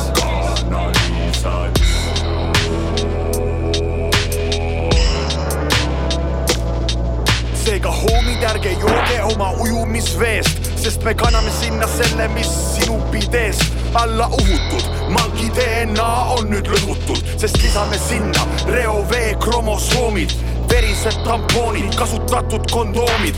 [7.65, 14.27] seega hoomid, ärge jooge oma ujumisveest, sest me kanname sinna selle, mis sinu pideest alla
[14.27, 14.87] uhutud.
[15.11, 20.33] mangi DNA on nüüd lõhutud, sest lisame sinna reovee kromosoomid,
[20.71, 23.37] verised tampoonid, kasutatud kondoomid,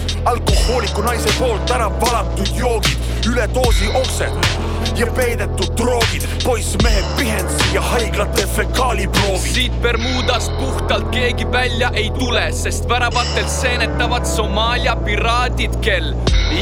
[0.61, 8.47] alkohooliku naise poolt ära valatud joogid, üledoosi oksed ja peidetud droogid, poissmehed pihentsi ja haiglate
[8.47, 9.53] fekaaliproovid.
[9.55, 16.14] siit Bermudast puhtalt keegi välja ei tule, sest väravatelt seenetavad Somaalia piraadid, kel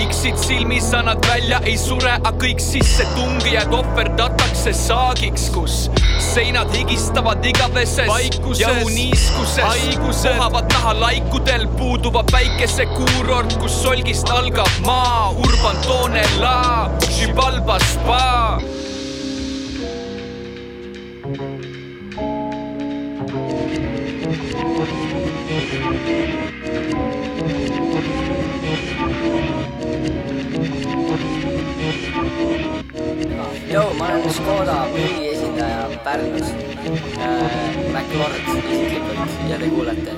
[0.09, 5.77] X-id silmis sa nad välja ei sure, aga kõik sissetungijad ohverdatakse saagiks, kus
[6.21, 8.61] seinad higistavad igaveses vaikuses.
[8.61, 17.79] ja uniiskuses, haiguses vohavad naha laikudel puuduva päikesekuurort, kus solgist algab maa, Urban Tonela, Xibalba
[18.09, 18.59] spa.
[33.69, 36.49] Joo, ma olen Škoda põhiesindaja Pärnus
[37.21, 37.93] äh,.
[37.93, 40.17] Mac Lord isiklikult ja te kuulete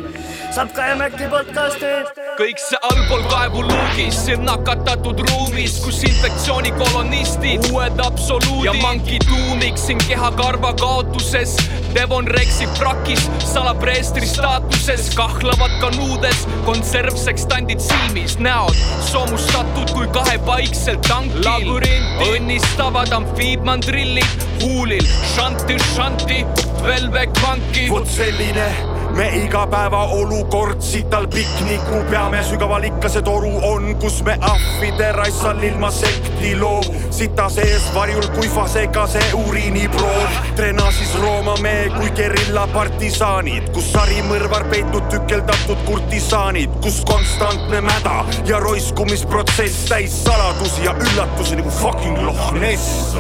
[0.55, 2.20] Sapka ja Maci podcasti.
[2.41, 10.73] Kõik see allpool kaevuluugis, nakatatud ruumis, kus infektsioonikolonistid, uued absoluudid ja manki tuumik siin kehakarva
[10.81, 11.59] kaotuses.
[11.93, 18.79] Devon Rexi frakis, salapreestri staatuses, kahlavad kanuudes, konservsekstandid silmis, näod
[19.11, 21.45] soomustatud kui kahepaikselt tankil.
[21.45, 25.05] labyrinti õnnistavad amfiibmandrillid huulil,
[25.35, 26.41] šanti, šanti,
[26.87, 27.91] velvek vanki.
[27.93, 35.13] vot selline me igapäevaolu kortsital pikniku peame, sügaval ikka see toru on, kus me ahvide
[35.13, 36.85] raissal ilma sekti loob.
[37.11, 45.85] sita sees varjul kuiva segase uriiniproov, trenaažis roomame kui gerilla partisaanid, kus sarimõrvar peitnud tükeldatud
[45.89, 53.17] kurtisaanid, kus konstantne mäda ja roiskumisprotsess täis saladusi ja üllatusi nagu fucking Loch Ness.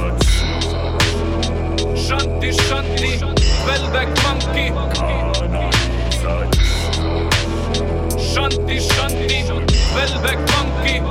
[2.00, 3.20] Shanti, shanti,
[3.66, 5.79] Velvet monkey.
[8.34, 9.44] Shanti, shanti,
[9.94, 11.02] Velvet monkey.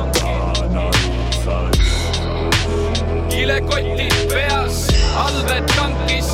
[3.30, 6.30] kilekotid peas, allved tankis.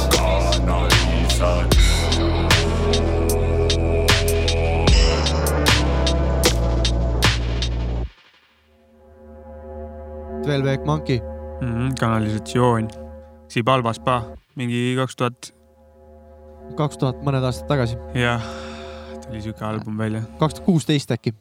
[10.48, 11.20] Velvet Monkey
[11.62, 11.68] mm.
[11.68, 12.90] -hmm, kanalisatsioon,
[13.48, 14.24] Sibal Vaspa,
[14.56, 15.54] mingi kaks tuhat.
[16.76, 17.98] kaks tuhat mõned aastad tagasi.
[18.14, 18.42] jah,
[19.30, 20.24] tuli siuke album välja.
[20.40, 21.34] kaks tuhat kuusteist äkki.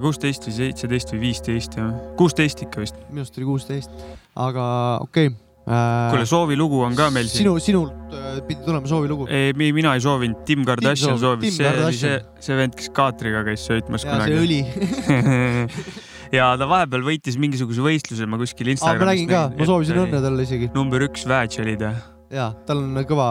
[0.00, 2.98] kuusteist või seitseteist või viisteist jah, kuusteist ikka vist.
[3.08, 4.04] minu arust oli kuusteist,
[4.36, 4.66] aga
[5.06, 5.40] okei okay.
[5.62, 7.44] Äh, kuule, soovilugu on ka meil siin.
[7.44, 9.28] sinu, sinult äh, pidi tulema soovilugu.
[9.30, 13.44] ei, mina ei soovinud, Tim Kardashian Tim soovis, see oli see, see vend, kes kaatriga
[13.46, 14.32] käis söötmas ja, kunagi.
[14.32, 14.58] see õli
[16.38, 19.06] ja ta vahepeal võitis mingisuguse võistluse, ma kuskil Instagramis.
[19.06, 20.72] ma nägin ka, ma soovisin õnne talle isegi.
[20.74, 21.94] number üks väedž oli ta.
[22.34, 23.30] ja, tal on kõva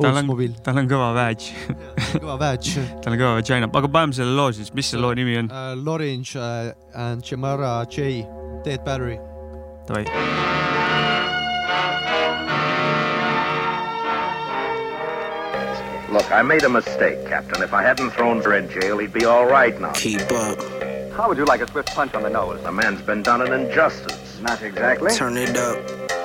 [0.00, 1.50] tal on, tal on kõva väedž
[2.20, 2.74] kõva väedž
[3.04, 5.72] tal on kõva vagina, aga paneme selle loo siis, mis selle loo nimi on uh,?
[5.76, 8.26] Lorange uh, and Jamara J,
[8.64, 9.18] Dead Battery.
[9.86, 10.04] Davai.
[16.10, 17.62] Look, I made a mistake, Captain.
[17.62, 19.92] If I hadn't thrown her in jail, he'd be all right now.
[19.92, 20.58] Keep up.
[21.12, 22.62] How would you like a swift punch on the nose?
[22.62, 24.40] The man's been done an injustice.
[24.40, 25.12] Not exactly.
[25.14, 26.15] Turn it up.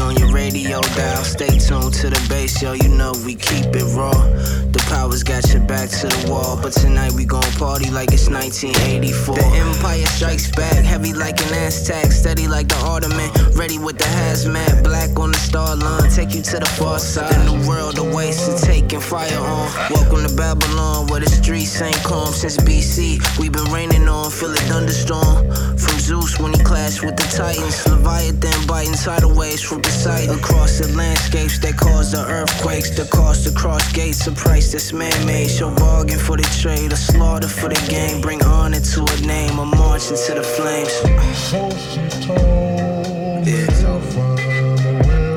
[0.00, 1.22] On your radio dial.
[1.22, 2.72] Stay tuned to the bass, yo.
[2.72, 4.12] You know we keep it raw.
[4.92, 6.58] The powers got your back to the wall.
[6.60, 9.36] But tonight we gon' party like it's 1984.
[9.36, 12.12] The Empire strikes back, heavy like an Aztec.
[12.12, 13.32] Steady like the Ottoman.
[13.56, 14.84] Ready with the hazmat.
[14.84, 16.10] Black on the star line.
[16.10, 17.32] Take you to the far side.
[17.32, 19.72] In the new world awaits to taking fire on.
[19.88, 23.16] Welcome to Babylon, where the streets ain't calm since BC.
[23.38, 25.48] we been raining on, feel a thunderstorm.
[25.80, 27.88] From Zeus when he clashed with the Titans.
[27.88, 30.36] Leviathan biting tidal waves from Poseidon.
[30.36, 32.90] Across the landscapes that cause the earthquakes.
[32.90, 35.50] The cost to cross gates, a price that's man-made.
[35.50, 38.20] Show bargain for the trade, a slaughter for the game.
[38.20, 40.92] Bring honor to a name, a march into the flames.
[43.46, 43.68] Yeah.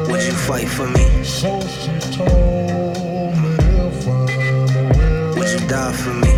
[0.09, 1.05] Would you fight for me?
[5.35, 6.31] Would you die for me?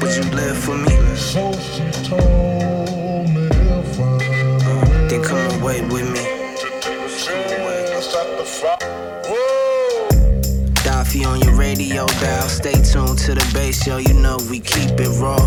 [0.00, 0.92] Would you live for me?
[13.22, 13.98] To the bass, yo.
[13.98, 15.38] You know we keep it raw.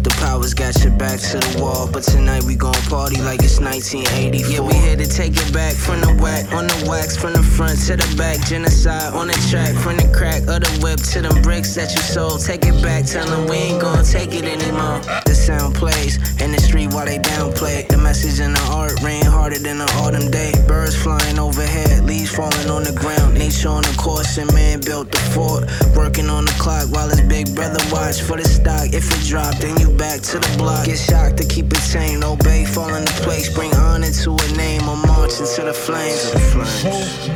[0.00, 1.88] The powers got your back to the wall.
[1.90, 4.50] But tonight we gon' party like it's 1984.
[4.50, 7.42] Yeah, we here to take it back from the whack, on the wax, from the
[7.42, 8.44] front to the back.
[8.46, 12.02] Genocide on the track, from the crack of the whip to the bricks that you
[12.02, 12.44] sold.
[12.44, 15.00] Take it back, tell them we ain't gon' take it anymore.
[15.24, 17.86] The sound plays in the street while they downplay.
[17.88, 20.52] The message in the art rain harder than an autumn day.
[20.66, 23.38] Birds flying overhead, leaves falling on the ground.
[23.38, 25.64] Nature on the course, and man built the fort.
[25.96, 28.92] Working on the clock while his big brother watch for the stock.
[28.92, 30.86] If it drop, then you back to the block.
[30.86, 32.22] Get shocked to keep it tame.
[32.24, 33.52] Obey, fall into place.
[33.54, 34.88] Bring honor to a name.
[34.88, 36.30] I'm marching to the flames.
[36.30, 37.28] To the flames.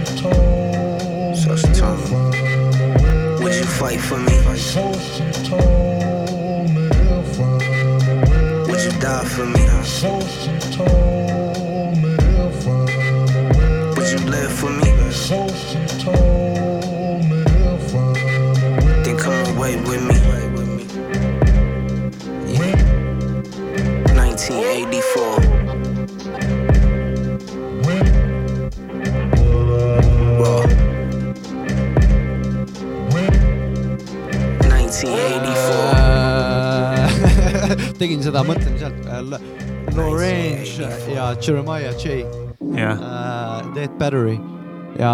[1.45, 2.01] Such time.
[3.43, 4.37] Would you fight for me?
[8.69, 9.63] Would you die for me?
[13.97, 14.89] Would you live for me?
[19.05, 20.12] Then come away with me.
[38.03, 39.21] Tegin seda, mõtlen sealt äh,
[39.95, 42.25] Lorange ja Jeremiah J
[42.75, 42.99] yeah..
[42.99, 44.41] Uh, Dead Battery
[44.99, 45.13] ja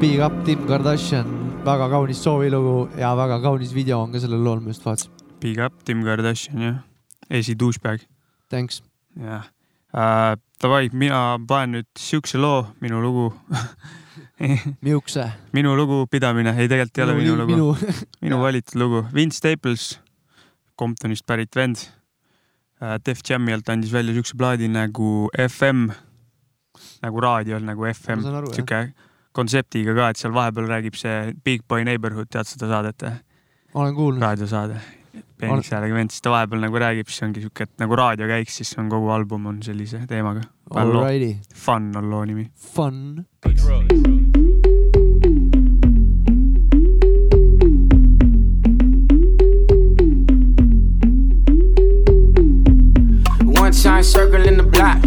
[0.00, 1.30] Big Up Tim Kardashian,
[1.66, 5.14] väga kaunis soovilugu ja väga kaunis video on ka sellel lool, ma just vaatasin.
[5.44, 6.82] Big Up Tim Kardashian jah,
[7.30, 8.02] esi douchebag.
[8.50, 8.82] Thanks.
[9.14, 9.46] jah
[9.94, 13.30] uh,, davai, mina panen nüüd siukse loo, minu lugu
[14.86, 15.30] Miukse.
[15.54, 19.92] minu lugupidamine, ei tegelikult ei ole minu, minu lugu minu, minu valitud lugu, Vince Staples,
[20.74, 21.92] Comptonist pärit vend.
[23.04, 25.88] Def Jami alt andis välja siukse plaadi nagu FM.
[27.04, 28.80] nagu raadiol nagu FM sihuke
[29.34, 33.16] kontseptiga ka, et seal vahepeal räägib see Big Boy Neighborhood, tead seda saadet või?
[33.74, 34.22] olen kuulnud.
[34.22, 34.78] raadiosaade.
[35.38, 38.60] peenikese häälega vend, siis ta vahepeal nagu räägib, siis ongi sihuke, et nagu raadio käiks,
[38.62, 40.46] siis on kogu album on sellise teemaga.
[41.66, 42.48] Fun on loo nimi.
[42.74, 43.24] Fun.
[53.82, 54.98] Time circling the block.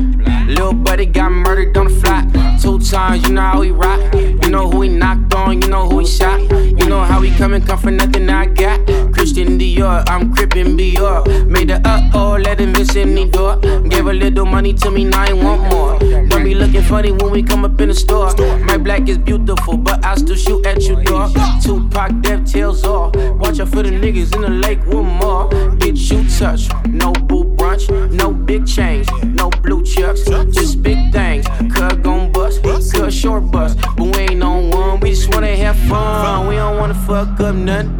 [0.48, 2.62] Little buddy got murdered on the flat.
[2.62, 4.00] Two times, you know how he rock.
[4.14, 6.40] You know who he knocked on, you know who he shot.
[6.52, 8.86] You know how he coming, come for nothing I got.
[9.14, 11.48] Christian Dior, I'm crippin' Dior.
[11.48, 13.58] Made the uh oh, let him miss any door.
[13.58, 15.98] Gave a little money to me, now I want more.
[16.28, 18.32] Don't be looking funny when we come up in the store.
[18.60, 21.36] My black is beautiful, but I still shoot at you, dog.
[21.64, 23.16] Tupac, death tails off.
[23.16, 25.50] Watch out for the niggas in the lake, one more.
[25.78, 27.47] Get you touch, no boo
[27.78, 31.46] brunch, no big change, no blue chucks, just big things.
[31.74, 35.00] Cut gon' bust, cut short bust, but we ain't on one.
[35.00, 36.48] We just wanna have fun.
[36.48, 37.96] We don't wanna fuck up none.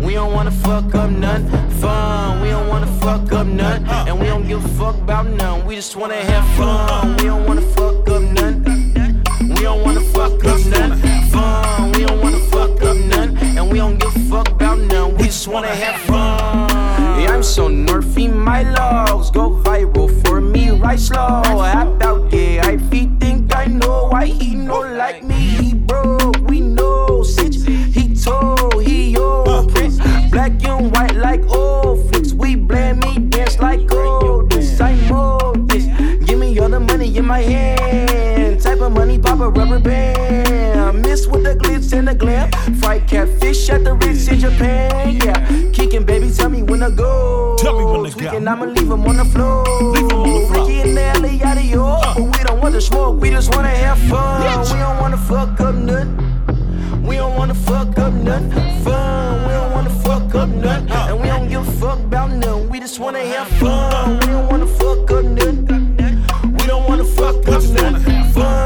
[0.00, 1.48] We don't wanna fuck up none
[1.80, 2.42] fun.
[2.42, 5.66] We don't wanna fuck up none, and we don't give a fuck about none.
[5.66, 7.16] We just wanna have fun.
[7.16, 8.62] We don't wanna fuck up none.
[9.40, 11.92] We don't wanna fuck up none fun.
[11.92, 15.16] We don't wanna fuck up none, and we don't give a fuck about none.
[15.16, 16.73] We just wanna have fun.
[17.26, 21.42] I'm so nerfy, my logs go viral for me, right slow.
[21.44, 25.34] Hop out, yeah, I feet think I know why he no like me.
[25.34, 29.98] He broke, we know, sitch, he told, he yo, prince,
[30.30, 32.32] black and white like old flicks.
[32.32, 34.50] We blame me, dance like gold.
[34.50, 35.86] This I know this.
[36.24, 37.83] Give me all the money in my hand.
[38.84, 41.00] Type money, pop a rubber band.
[41.00, 42.52] Miss with the glitz and the glam.
[42.80, 45.16] Fried catfish at the Ritz in Japan.
[45.24, 47.56] Yeah, kicking, baby, tell me when to go.
[47.58, 48.36] Tell me when to go.
[48.36, 49.64] I'ma leave him on the floor.
[49.80, 50.66] Leave him on the floor.
[50.66, 51.98] Ricky and Nelly out of your.
[52.14, 54.42] But we don't want to smoke, we just wanna have fun.
[54.42, 57.02] We don't wanna fuck up nothing.
[57.06, 58.50] We don't wanna fuck up nothing.
[58.84, 59.46] Fun.
[59.46, 60.90] We don't wanna fuck up nothing.
[60.90, 61.06] Uh.
[61.08, 62.68] And we don't give a fuck about nothing.
[62.68, 63.94] We just wanna have fun.
[63.94, 64.18] Uh.
[64.20, 65.96] We don't wanna fuck up nothing.
[66.52, 68.24] We don't wanna fuck up nothing.
[68.34, 68.63] Fun.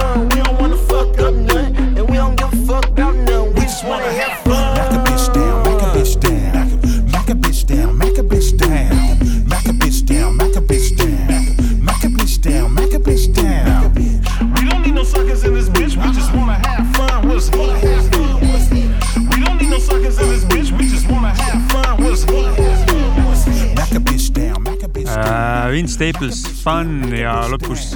[25.99, 27.89] Staples, Fun ja lõpus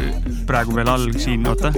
[0.49, 1.71] praegu veel all siin, oota.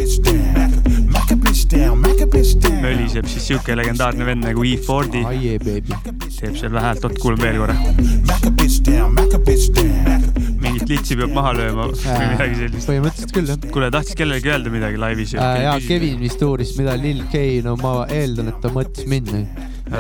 [2.81, 5.21] Möliseb siis siuke legendaarne vend nagu E40.
[6.39, 7.77] teeb seal vähe häält, oot kuulame veel korra.
[10.65, 12.89] Mingit litsi peab maha lööma või midagi sellist.
[12.89, 13.61] põhimõtteliselt küll jah.
[13.77, 15.37] kuule, tahtis kellelegi öelda midagi laivis?
[15.37, 15.61] äh,.
[15.67, 19.37] ja Kevin vist uuris, mida Lil K, no ma eeldan, et ta mõtles mind.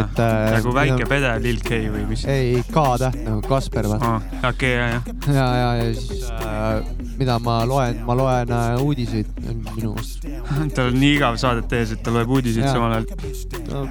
[0.03, 0.51] Et äh,.
[0.59, 2.24] nagu väike pede Lil K või mis?
[2.30, 4.14] ei, K-täht nagu Kasper vaata.
[4.51, 5.01] okei, ja, ja.
[5.26, 9.30] ja, ja, ja siis äh, mida ma loen, ma loen äh, uudiseid
[9.74, 10.26] minu meelest.
[10.76, 12.74] tal on nii igav saadet tehes, et ta loeb uudiseid Jaa.
[12.74, 13.07] samal ajal.
[13.70, 13.86] no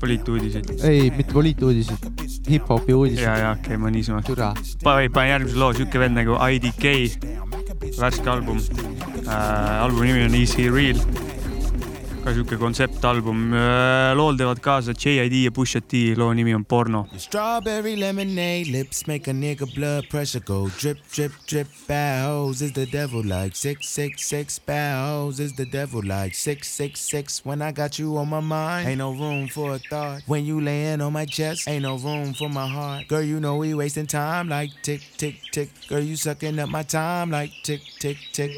[0.00, 0.70] poliituudiseid.
[0.84, 2.06] ei, mitte poliituudiseid,
[2.50, 3.26] hip-hopi uudiseid.
[3.26, 4.22] ja, ja okei okay,, ma niisama.
[4.26, 4.52] Türa.
[4.84, 7.18] panen järgmise loo, siuke vend nagu IDK,
[7.98, 8.60] värske album
[9.26, 9.82] äh,.
[9.82, 11.00] albumi nimi on Easy Real.
[12.22, 17.06] Ka siuke kontseptalbum äh,, lool teevad kaasa JID ja Pusha T, loo nimi on Porno.
[17.16, 21.68] Strawberry lemonade lips make a nigga blood pressure go drip, drip, drip.
[21.90, 24.60] Hoes is the devil like six, six, six.
[24.68, 27.44] Hoes is the devil like six, six, six.
[27.44, 30.22] When I got you on my mind, ain't no room for a thought.
[30.26, 33.08] When you laying on my chest, ain't no room for my heart.
[33.08, 35.70] Girl, you know we wasting time like tick, tick, tick.
[35.88, 38.52] Girl, you sucking up my time like tick, tick, tick.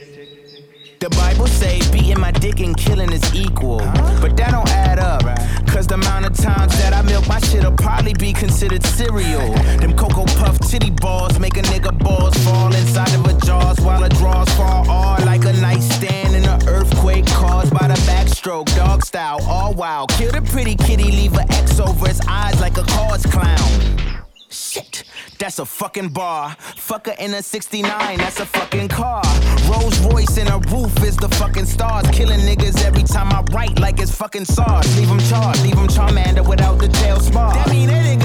[1.04, 3.76] The Bible say beating my dick and killing is equal.
[4.22, 5.20] But that don't add up.
[5.68, 9.52] Cause the amount of times that I milk my shit'll probably be considered cereal.
[9.80, 14.00] Them Cocoa Puff titty balls make a nigga balls fall inside of a jaws while
[14.00, 18.74] the draws fall all like a nightstand in an earthquake caused by the backstroke.
[18.74, 20.08] Dog style, all wild.
[20.12, 24.24] Kill the pretty kitty, leave a X over his eyes like a cause clown.
[24.48, 25.04] Shit,
[25.44, 26.56] that's a fucking bar.
[26.74, 29.22] Fucker in a 69, that's a fucking car.
[29.68, 32.08] Rolls Royce in a roof is the fucking stars.
[32.12, 34.98] Killing niggas every time I write like it's fucking SARS.
[34.98, 37.52] Leave him charged, leave him Charmander without the tail spar.
[37.52, 38.23] That mean that nigga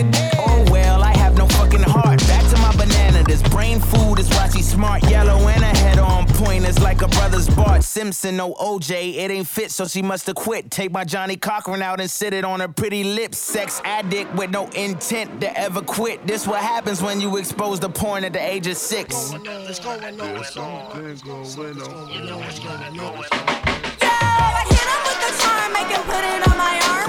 [4.70, 6.65] smart, yellow, and a head on point.
[6.65, 9.15] It's like a brother's Bart Simpson, no OJ.
[9.15, 10.70] It ain't fit, so she must have quit.
[10.70, 13.38] Take my Johnny Cochran out and sit it on her pretty lips.
[13.38, 16.26] Sex addict with no intent to ever quit.
[16.28, 19.34] This what happens when you expose the porn at the age of six.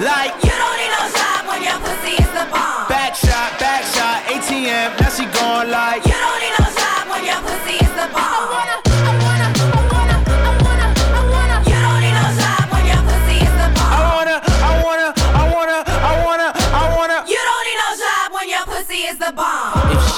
[0.01, 2.87] Like You don't need no shot when your pussy is the bomb.
[2.89, 4.99] back shot, back shot, ATM.
[4.99, 6.03] Now she gone like.
[6.05, 8.90] You don't need no shot when your pussy is the bomb.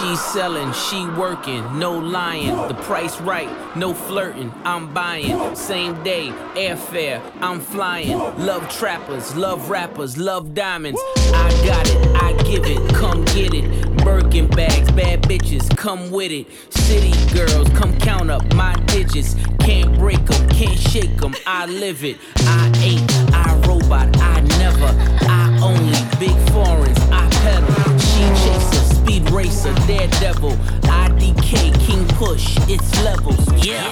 [0.03, 2.55] She's selling, she working, no lying.
[2.67, 5.55] The price right, no flirting, I'm buying.
[5.55, 8.17] Same day, airfare, I'm flying.
[8.37, 10.99] Love trappers, love rappers, love diamonds.
[11.33, 13.65] I got it, I give it, come get it.
[14.03, 16.47] Birkin bags, bad bitches, come with it.
[16.73, 19.35] City girls, come count up my digits.
[19.59, 22.17] Can't break them, can't shake them, I live it.
[22.39, 24.89] I ain't, I robot, I never.
[25.29, 27.97] I only, big foreigns, I pedal.
[27.97, 30.55] She chaser, speed racer, daredevil.
[30.83, 33.83] IDK, King Push, it's levels, yeah.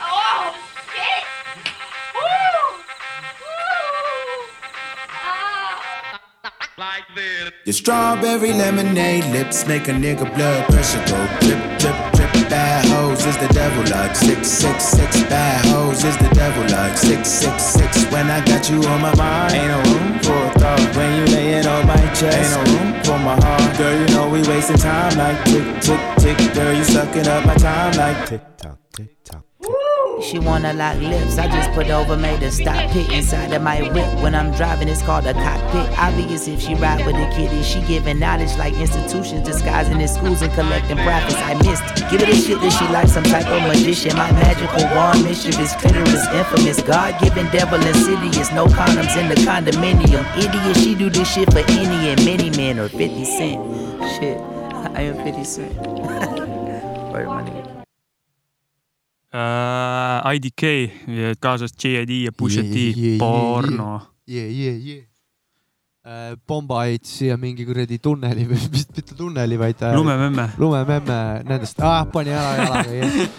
[0.00, 0.54] Oh,
[0.92, 1.24] shit.
[7.64, 12.21] Your strawberry lemonade lips make a nigga blood pressure go drip, drip, drip.
[13.22, 15.22] Hoes is the devil like six, six, six.
[15.30, 18.04] Bad hoes is the devil like six, six, six.
[18.10, 20.96] When I got you on my mind, ain't no room for a thought.
[20.96, 23.78] When you laying on my chest, ain't no room for my heart.
[23.78, 26.52] Girl, you know we wasting time like tick, tick, tick.
[26.52, 28.81] Girl, you sucking up my time like tick tock.
[30.22, 31.38] She wanna lock lips.
[31.38, 34.22] I just put over, made her stop it inside of my whip.
[34.22, 35.98] When I'm driving, it's called a cockpit.
[35.98, 37.62] Obvious if she ride with a kitty.
[37.62, 41.36] She giving knowledge like institutions, disguising in schools and collecting profits.
[41.36, 41.84] I missed.
[42.10, 44.16] Give her the shit that she like some type of magician.
[44.16, 46.82] My magical wand, mischievous, clitoris, infamous.
[46.82, 48.52] God given devil insidious.
[48.52, 50.24] No condoms in the condominium.
[50.36, 53.60] Idiot, she do this shit for any and many men or 50 cent.
[54.18, 54.38] Shit,
[54.96, 56.38] I am 50 cent.
[59.32, 60.34] Uh,.
[60.34, 60.62] IDK
[61.08, 64.00] ja kaasas JID ja Pusha T Yeah, yeah, yeah, porno.
[64.28, 65.02] yeah, yeah, yeah.
[66.04, 69.84] Äh, Bomba heitis siia mingi kuradi tunneli või mis, mitte tunneli, vaid.
[69.94, 70.48] Lumememme.
[70.58, 73.36] lumememme nendest ah,, pani ära jalaga yeah..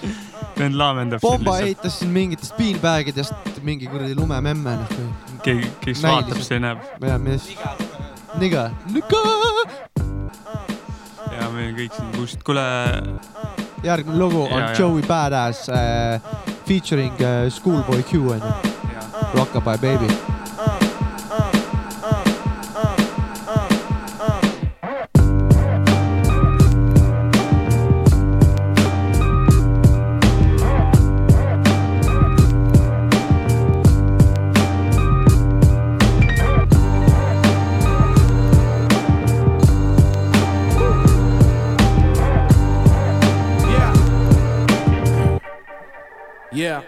[0.56, 1.20] vend laamendab.
[1.20, 4.94] Bomba heitas siin mingitest beanbagidest mingi kuradi lumememme noh.
[5.44, 6.88] keegi, kes vaatab, see näeb.
[7.04, 7.50] ja mis,
[8.40, 9.22] niga, niga.
[11.36, 12.64] ja me kõik siin kust, kuule,
[13.84, 14.76] järgmine lugu on Ja, ja.
[14.80, 16.22] Joey Badass äh,
[16.68, 18.54] featuring äh, Schoolboy Q onju.
[19.34, 20.14] Rockabye baby.
[46.54, 46.84] Yeah.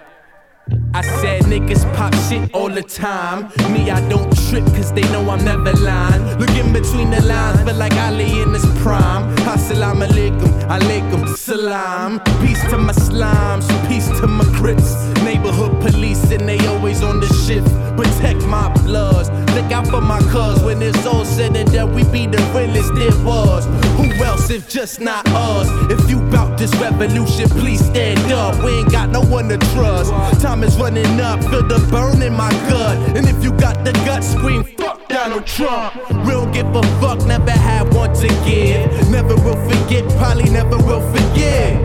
[0.93, 3.49] I said niggas pop shit all the time.
[3.73, 6.39] Me, I don't trip cause they know I'm never lying.
[6.39, 9.35] Looking between the lines, feel like Ali in his prime.
[9.45, 12.19] Assalamu alaikum, alaikum salam.
[12.41, 15.14] Peace to my slimes, peace to my crits.
[15.25, 17.67] Neighborhood police and they always on the shift.
[17.97, 20.61] Protect my bloods, look out for my cuz.
[20.61, 23.65] When it's all said and done, we be the realest there was.
[23.97, 25.67] Who else if just not us?
[25.91, 28.63] If you bout this revolution, please stand up.
[28.63, 30.11] We ain't got no one to trust.
[30.43, 32.95] Time is running up, feel the burn in my gut.
[33.17, 35.95] And if you got the guts, scream fuck Donald Trump.
[36.25, 39.09] We don't give a fuck, never had one to give.
[39.09, 41.81] Never will forget, probably never will forget.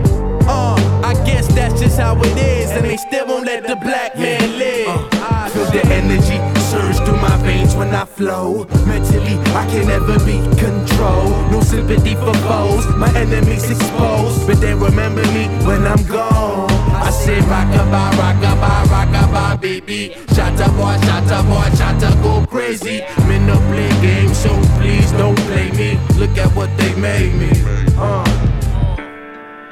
[0.47, 4.15] Uh, I guess that's just how it is, and they still won't let the black
[4.15, 5.11] man live.
[5.51, 6.39] Feel the energy
[6.71, 8.63] surge through my veins when I flow.
[8.87, 11.51] Mentally, I can never be controlled.
[11.51, 16.71] No sympathy for foes, my enemies exposed, but they remember me when I'm gone.
[16.95, 20.15] I say rockabye, rockabye, rockabye, baby.
[20.31, 23.01] Shatta boy, shatta boy, shatta go crazy.
[23.27, 25.99] Men no play games, so please don't play me.
[26.17, 27.51] Look at what they made me.
[27.97, 28.40] Uh.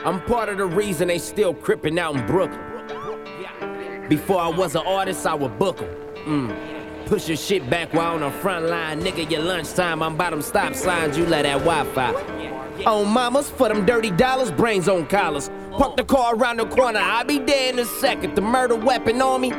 [0.05, 4.07] I'm part of the reason they still crippin' out in Brooklyn.
[4.07, 5.89] Before I was an artist, I would book 'em.
[6.25, 7.05] Mm.
[7.05, 9.01] Push your shit back while on the front line.
[9.01, 12.13] Nigga, your lunchtime, I'm by them stop signs, you let that Wi Fi.
[12.85, 15.49] On mamas, for them dirty dollars, brains on collars.
[15.79, 18.35] Park the car around the corner, I'll be there in a second.
[18.35, 19.51] The murder weapon on me.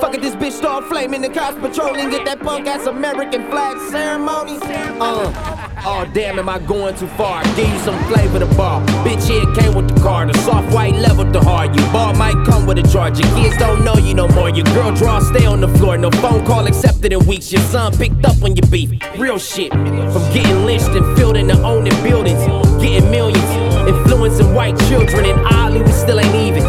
[0.00, 1.22] Fuck it, this bitch start flaming.
[1.22, 4.58] The cops patrolling, get that punk ass American flag ceremony.
[5.00, 7.44] Uh, Oh damn, am I going too far?
[7.54, 8.84] Give you some flavor to bar.
[9.04, 10.26] Bitch, here it came with the car.
[10.26, 11.78] The soft white leveled the hard.
[11.78, 13.20] You ball might come with a charge.
[13.20, 14.50] Your kids don't know you no more.
[14.50, 15.96] Your girl draw, stay on the floor.
[15.96, 17.52] No phone call accepted in weeks.
[17.52, 18.90] Your son picked up on your beef.
[19.16, 19.70] Real shit.
[19.70, 22.44] From getting lynched and filled into owning buildings.
[22.82, 23.67] Getting millions.
[23.88, 25.24] Influencing white children.
[25.24, 26.62] And oddly, we still ain't even.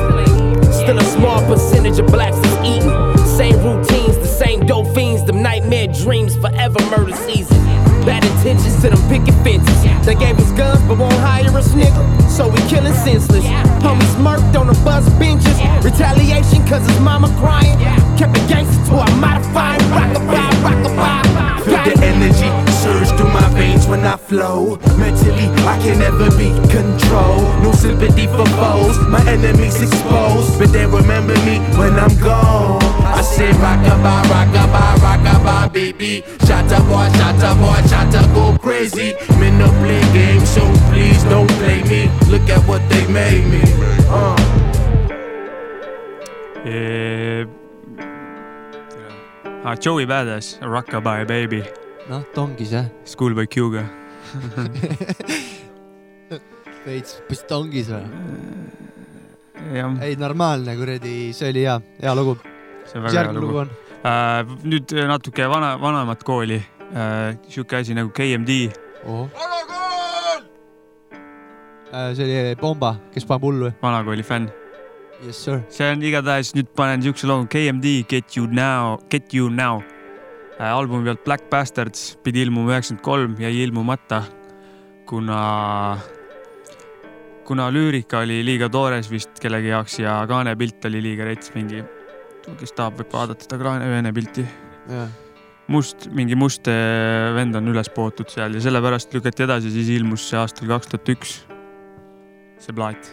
[0.71, 3.17] Still a small percentage of blacks is eating.
[3.37, 7.57] Same routines, the same dope fiends, them nightmare dreams, forever murder season.
[8.05, 9.79] Bad intentions to them picket fences.
[10.05, 12.03] They gave us guns but won't hire us, nigga.
[12.29, 13.45] So we killing senseless.
[13.83, 15.57] Homies murked on the bus benches.
[15.83, 17.77] Retaliation cause his mama crying.
[18.17, 21.63] Kept it gangster to a modified rockabye, rockabye.
[21.65, 24.77] Feel the energy surge through my veins when I flow.
[24.97, 27.47] Mentally, I can never be controlled.
[27.63, 30.57] No sympathy for foes, my enemies exposed.
[30.59, 32.81] But they remember me when I'm gone.
[33.19, 35.38] I say rockabye, rockabye, rockabye,
[35.73, 36.23] baby.
[36.45, 39.15] Shatta boy, shatta boy, shatta go crazy.
[39.39, 42.09] Men no play games, so please don't play me.
[42.29, 43.61] Look at what they made me.
[44.09, 44.35] Uh.
[49.63, 51.63] ah, Joey Badass, Rockabye Baby.
[52.09, 52.85] noh, ta ongi see.
[53.05, 53.85] Schoolboy Q-ga.
[56.85, 58.05] veits püstongis või?
[59.75, 62.37] jah, ei, normaalne kuradi, see oli hea, hea lugu.
[62.89, 63.73] see mis järgmine lugu on?
[64.03, 64.43] äh,.
[64.63, 66.59] nüüd natuke vana, vanemat kooli
[66.93, 68.69] äh,, sihuke asi nagu KMD.
[71.89, 73.71] Äh, see oli Bomba, kes paneb hullu.
[73.81, 74.49] vanakooli fänn.
[75.25, 75.61] Yes sir.
[75.69, 79.81] see on igatahes, nüüd panen siukse loo KMD Get you now, Get you now
[80.59, 80.69] äh,.
[80.71, 84.23] albumi pealt Black Bastards pidi ilmuma üheksakümmend kolm, jäi ilmumata,
[85.09, 85.97] kuna,
[87.47, 91.83] kuna lüürika oli liiga toores vist kellegi jaoks ja kaanepilt oli liiga rets, mingi,
[92.59, 94.45] kes tahab, võib vaadata seda kaane pilti
[95.69, 96.67] must, mingi must
[97.35, 101.11] vend on üles pootud seal ja sellepärast lükati edasi, siis ilmus see aastal kaks tuhat
[101.15, 101.35] üks.
[102.59, 103.11] see plaat.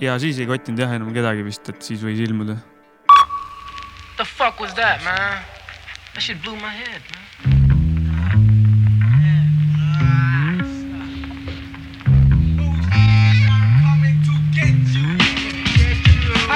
[0.00, 2.58] ja siis ei kottinud jah enam kedagi vist, et siis võis ilmuda.
[4.18, 5.42] The fuck was that, man?
[6.12, 7.57] That shit blew my head, man.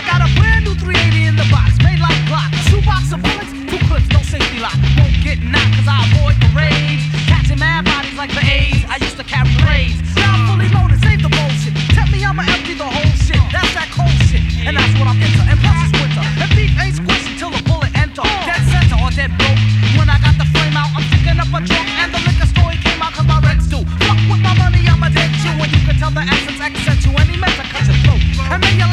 [0.06, 2.50] Got a brand new 380 in the box, made like Glock.
[2.52, 4.76] A shoebox of bullets, two clips, no safety lock.
[4.98, 7.02] Won't get knocked cause I avoid the rage.
[7.30, 8.84] Catching mad bodies like the A's.
[8.90, 9.98] I used to carry blades.
[10.16, 11.74] Now I'm fully loaded, save the bullshit.
[11.94, 13.40] Tell me I'ma empty the whole shit.
[13.54, 14.42] That's that cold shit.
[14.66, 15.42] And that's what I'm into.
[15.46, 16.24] And plus it's winter.
[16.42, 18.26] And beef ain't squishy till the bullet enter.
[18.46, 19.60] Dead center or dead broke.
[19.96, 21.88] When I got the flame out, I'm picking up a drunk.
[22.02, 23.86] And the liquor store he came out cause my rent's due.
[24.06, 25.54] Fuck with my money, I'm a dead Jew.
[25.56, 27.12] And you can tell the accent's accent you.
[27.16, 28.22] And he meant to cut your throat.
[28.52, 28.91] And then your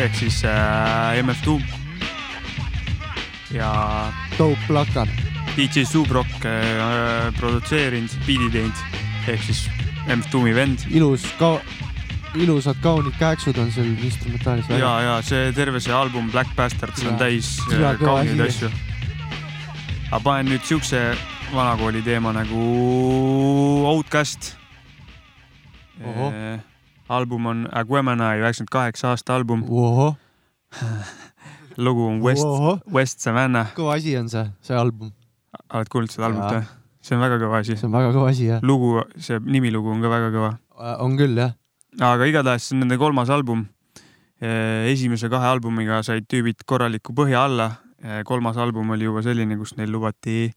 [0.00, 1.62] ehk siis äh, MF Doom.
[3.50, 3.72] ja
[4.38, 5.08] Dope Plakan.
[5.56, 8.84] DJ Subrock äh, produtseerinud, biidi teinud
[9.28, 9.64] ehk siis
[10.06, 10.86] MF Doomi vend.
[10.90, 11.60] ilus ka-,
[12.38, 17.12] ilusad kaunid kääksud on seal instrumentaalis ja, ja see terve see album Black Bastards on
[17.16, 17.18] Ja.
[17.26, 18.70] täis Süda äh, kauneid asju.
[20.10, 21.02] aga panen nüüd siukse
[21.52, 22.64] vanakooli teema nagu
[23.90, 24.54] Outcast
[26.06, 26.32] Ohoh.
[27.10, 29.64] Album on Aguemana üheksakümmend kaheksa aasta album.
[31.76, 32.46] lugu on West
[32.92, 33.72] West Savannah.
[33.74, 35.10] kõva asi on see, see album.
[35.74, 36.68] oled kuulnud seda albumit või?
[37.00, 37.76] see on väga kõva asi.
[37.76, 38.62] see on väga kõva asi jah.
[38.62, 40.52] lugu, see nimilugu on ka väga kõva.
[41.02, 41.54] on küll jah.
[41.98, 43.66] aga igatahes see on nende kolmas album.
[44.40, 47.70] esimese kahe albumiga said tüübid korraliku põhja alla.
[48.24, 50.52] kolmas album oli juba selline, kus neil lubati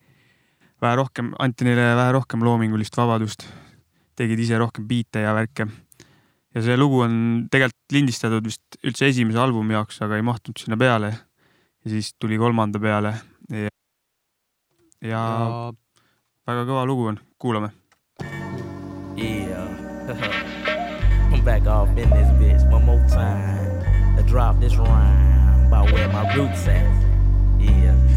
[0.83, 3.47] vähe rohkem, anti neile vähe rohkem loomingulist vabadust.
[4.15, 5.65] tegid ise rohkem biite ja värke.
[6.53, 7.13] Ja see lugu on
[7.51, 11.13] tegelikult lindistatud vist üldse esimese albumi jaoks, aga ei mahtunud sinna peale.
[11.83, 13.13] ja siis tuli kolmanda peale
[13.51, 13.71] ja, ja,
[15.09, 15.23] ja
[16.47, 17.73] väga kõva lugu on, kuulame.
[21.33, 24.17] I'm back off in this bitch one more time.
[24.17, 27.12] To drop this rhyme about where my roots at.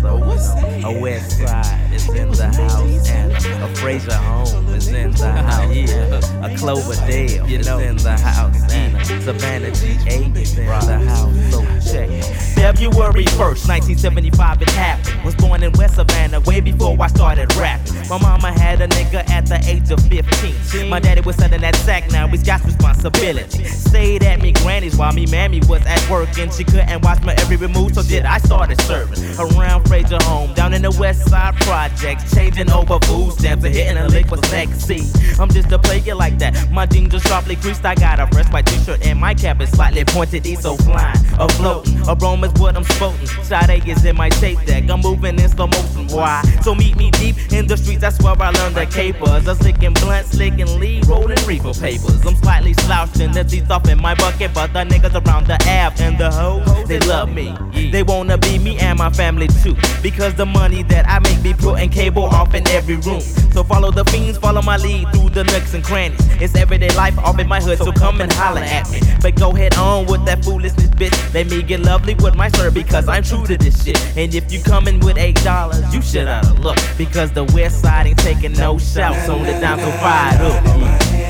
[0.02, 4.88] So you know, a west side is in the house and a Fraser home is
[4.88, 5.74] in the house.
[5.74, 10.98] Yeah, a Cloverdale you is in the house and a Savannah GA is in the
[11.08, 11.34] house.
[11.50, 12.08] So check.
[12.54, 15.24] February 1st, 1975 it happened.
[15.24, 17.94] Was born in West Savannah way before I started rapping.
[18.08, 20.88] My mama had a nigga at the age of 15.
[20.88, 23.64] My daddy was selling that sack, now he's got responsibility.
[23.64, 27.34] Stayed at me granny's while me mammy was at work and she couldn't watch my
[27.34, 31.54] every move, so did I started serving around Fraser home, down in the West Side
[31.56, 35.02] projects, changing over food stamps and hitting a lick sexy.
[35.40, 36.70] I'm just a player like that.
[36.70, 39.70] My jeans are sharply creased, I got a fresh white t-shirt and my cap is
[39.70, 41.96] slightly pointed, east so flying, afloating.
[42.08, 43.26] Aroma's what I'm sporting.
[43.44, 44.88] Sade is in my tape deck.
[44.90, 46.08] I'm moving in slow motion.
[46.08, 46.42] Why?
[46.62, 48.00] So meet me deep in the streets.
[48.00, 49.46] That's where I learned the capers.
[49.46, 52.24] I'm slicking blunt, slicking lead, rolling reefer papers.
[52.26, 55.58] I'm slightly slouched and the teeth off in my bucket, but the niggas around the
[55.68, 57.54] app and the hoes, they love me.
[57.90, 59.75] They wanna be me and my family too.
[60.02, 63.20] Because the money that I make be putting cable off in every room.
[63.20, 66.20] So follow the fiends, follow my lead through the nooks and crannies.
[66.40, 69.00] It's everyday life off in my hood, so come and holler at me.
[69.20, 71.34] But go head on with that foolishness, bitch.
[71.34, 73.98] Let me get lovely with my sir because I'm true to this shit.
[74.16, 76.78] And if you coming with eight dollars, you should oughta look.
[76.96, 80.64] Because the west side ain't taking no shouts on the down so fired up.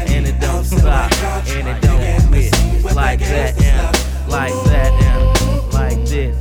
[0.09, 1.12] And it don't stop,
[1.49, 2.94] and it don't quit.
[2.94, 6.36] Like that, and like that, and like this.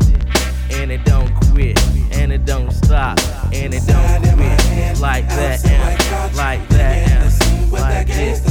[0.72, 1.78] And it don't quit,
[2.26, 3.20] and it don't stop,
[3.54, 5.00] and it don't quit.
[5.00, 8.44] Like that, and like that, and like this.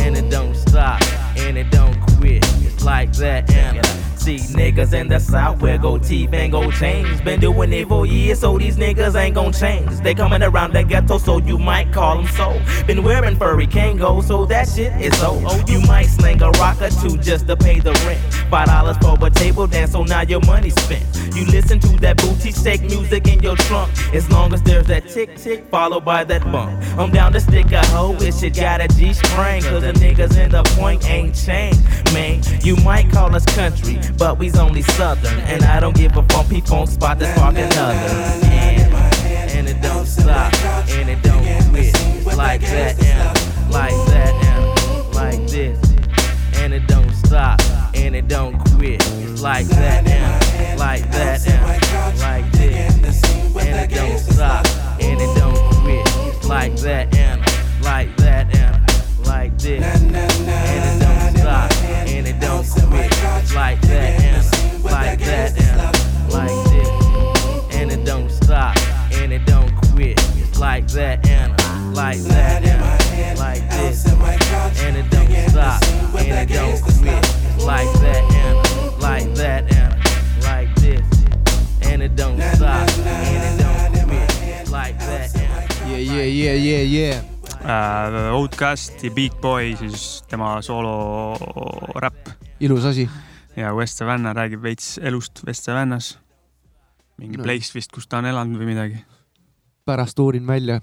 [0.00, 1.00] And it don't stop,
[1.38, 2.44] and it don't quit.
[2.64, 3.86] It's like that, and
[4.22, 7.20] See niggas in the south wear gold teeth and gold chains.
[7.22, 9.90] Been doing it for years, so these niggas ain't gon' change.
[9.98, 12.60] They coming around the ghetto, so you might call them so.
[12.86, 15.42] Been wearing furry Kango, so that shit is so.
[15.44, 18.20] Oh, You might sling a rock or two just to pay the rent.
[18.48, 21.11] Five dollars for a table dance, so now your money's spent.
[21.34, 23.92] You listen to that booty shake music in your trunk.
[24.14, 26.82] As long as there's that tick tick followed by that bump.
[26.98, 29.62] I'm down to stick a hoe if shit got a G string.
[29.62, 31.80] Cause the niggas in the point ain't changed,
[32.12, 32.42] man.
[32.62, 35.38] You might call us country, but we's only southern.
[35.40, 37.92] And I don't give a fuck, people spot this spark another.
[38.44, 38.94] And,
[39.52, 40.52] and it don't stop,
[40.90, 41.94] and it don't quit.
[42.36, 45.91] Like that, and like that, and like this.
[46.72, 47.60] And it don't stop,
[47.94, 48.94] and it don't quit.
[48.94, 53.22] It's like that, and like that, and like this.
[53.58, 54.66] And it don't stop,
[54.98, 56.08] and it don't quit.
[56.34, 57.42] It's like that, and
[57.82, 59.84] like that, and like this.
[59.84, 61.70] And it don't stop,
[62.08, 63.12] and it don't quit.
[63.12, 66.88] It's like that, and like that, and like this.
[67.74, 68.78] And it don't stop,
[69.12, 70.18] and it don't quit.
[70.38, 71.61] It's like that, and
[71.94, 74.04] like that, and like this.
[74.06, 75.82] And it don't stop,
[76.16, 77.24] and it don't quit.
[77.66, 79.94] Like that, and like that, and
[80.44, 81.06] like this.
[81.82, 84.70] And it don't stop, and it don't quit.
[84.70, 85.30] Like that,
[85.86, 87.22] Yeah, yeah, yeah, yeah, yeah.
[87.64, 92.28] äh, Outcast ja Big Boy, siis tema sooloräpp.
[92.60, 93.08] ilus asi.
[93.56, 96.18] ja West Savannah räägib veits elust West Savannas.
[97.18, 97.42] mingi no.
[97.44, 99.04] place vist, kus ta on elanud või midagi.
[99.84, 100.80] pärast uurin välja.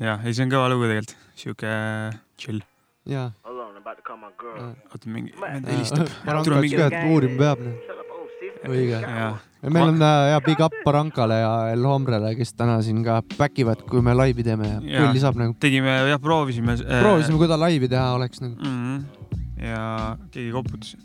[0.00, 1.72] ja, ei see on kõva lugu tegelikult, sihuke
[2.40, 2.62] chill.
[3.10, 3.30] jaa.
[3.44, 6.10] oota, mingi, vend helistab.
[6.24, 7.64] Baranka ütles ka, et uurima peab.
[8.64, 9.00] õige.
[9.02, 9.32] Jaa.
[9.62, 13.20] ja meil on äh, ja big up Barankale ja El Homrele, kes täna siin ka
[13.36, 15.04] back ivad, kui me laivi teeme ja Jaa.
[15.04, 15.56] pulli saab nagu.
[15.60, 16.78] tegime, jah, proovisime.
[16.94, 18.56] proovisime, kui ta laivi teha oleks nagu.
[18.56, 18.80] mm.
[18.80, 19.68] -hmm.
[19.68, 19.84] ja
[20.30, 20.96] keegi koputas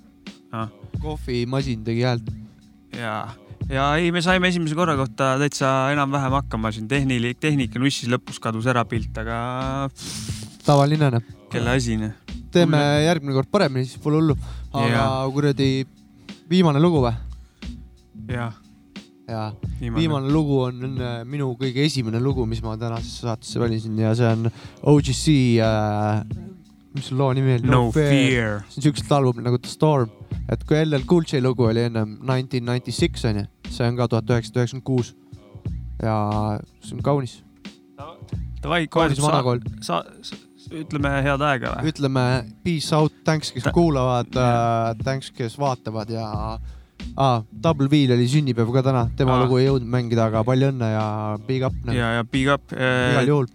[0.51, 0.71] ah..
[1.01, 2.31] kohvimasin tegi häält.
[2.95, 3.27] ja,
[3.69, 8.41] ja ei, me saime esimese korra kohta täitsa enam-vähem hakkama siin, tehnilik, tehnika nussis lõpus
[8.41, 9.89] kadus ära pilt, aga
[10.65, 11.27] tavaline noh.
[11.53, 12.15] kelle asi noh.
[12.53, 14.37] teeme järgmine kord paremini, siis pole hullu.
[14.73, 15.05] aga
[15.35, 15.69] kuradi
[16.49, 17.13] viimane lugu või?
[18.29, 18.57] jah,
[19.29, 19.45] ja
[19.79, 19.99] Viimane.
[19.99, 20.99] viimane lugu on
[21.29, 24.49] minu kõige esimene lugu, mis ma tänasesse saatesse valisin ja see on
[24.89, 25.25] OGC
[25.61, 26.23] äh,,
[26.95, 27.69] mis selle loo nimi oli?
[27.69, 28.63] No Fear.
[28.69, 30.11] see on siukest albumit nagu The Storm,
[30.49, 34.09] et kui LL Cool J lugu oli ennem nineteen ninety six onju, see on ka
[34.11, 35.13] tuhat üheksasada üheksakümmend kuus.
[36.01, 36.17] ja
[36.81, 37.39] see on kaunis.
[38.59, 40.35] Davai, kaunis vanakool., sa, sa,
[40.75, 41.93] ütleme head aega või?
[41.93, 42.25] ütleme
[42.65, 46.25] peace out, thanks, kes kuulavad uh,, thanks, kes vaatavad ja
[47.15, 49.45] ah, Double V-l oli sünnipäev ka täna, tema Aa.
[49.45, 51.05] lugu ei jõudnud mängida, aga palju õnne ja
[51.47, 51.77] big up.
[51.87, 52.75] ja, ja big up.
[52.75, 53.49] igal juhul.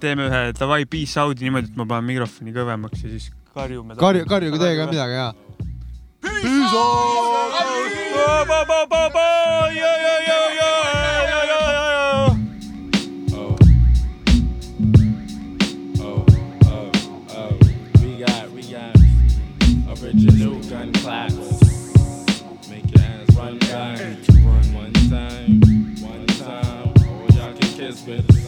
[0.00, 3.96] Teeme ühe davai peace out'i niimoodi, et ma panen mikrofoni kõvemaks ja siis karjume.
[4.00, 5.32] karju, karjuge teie ka midagi ja.
[18.00, 18.96] We got, we got
[20.02, 21.36] original gun claps.
[22.68, 23.98] Make your ass run back.
[24.00, 25.60] Run one time,
[26.02, 26.92] one time.
[26.98, 28.39] Oh, y'all can kiss, but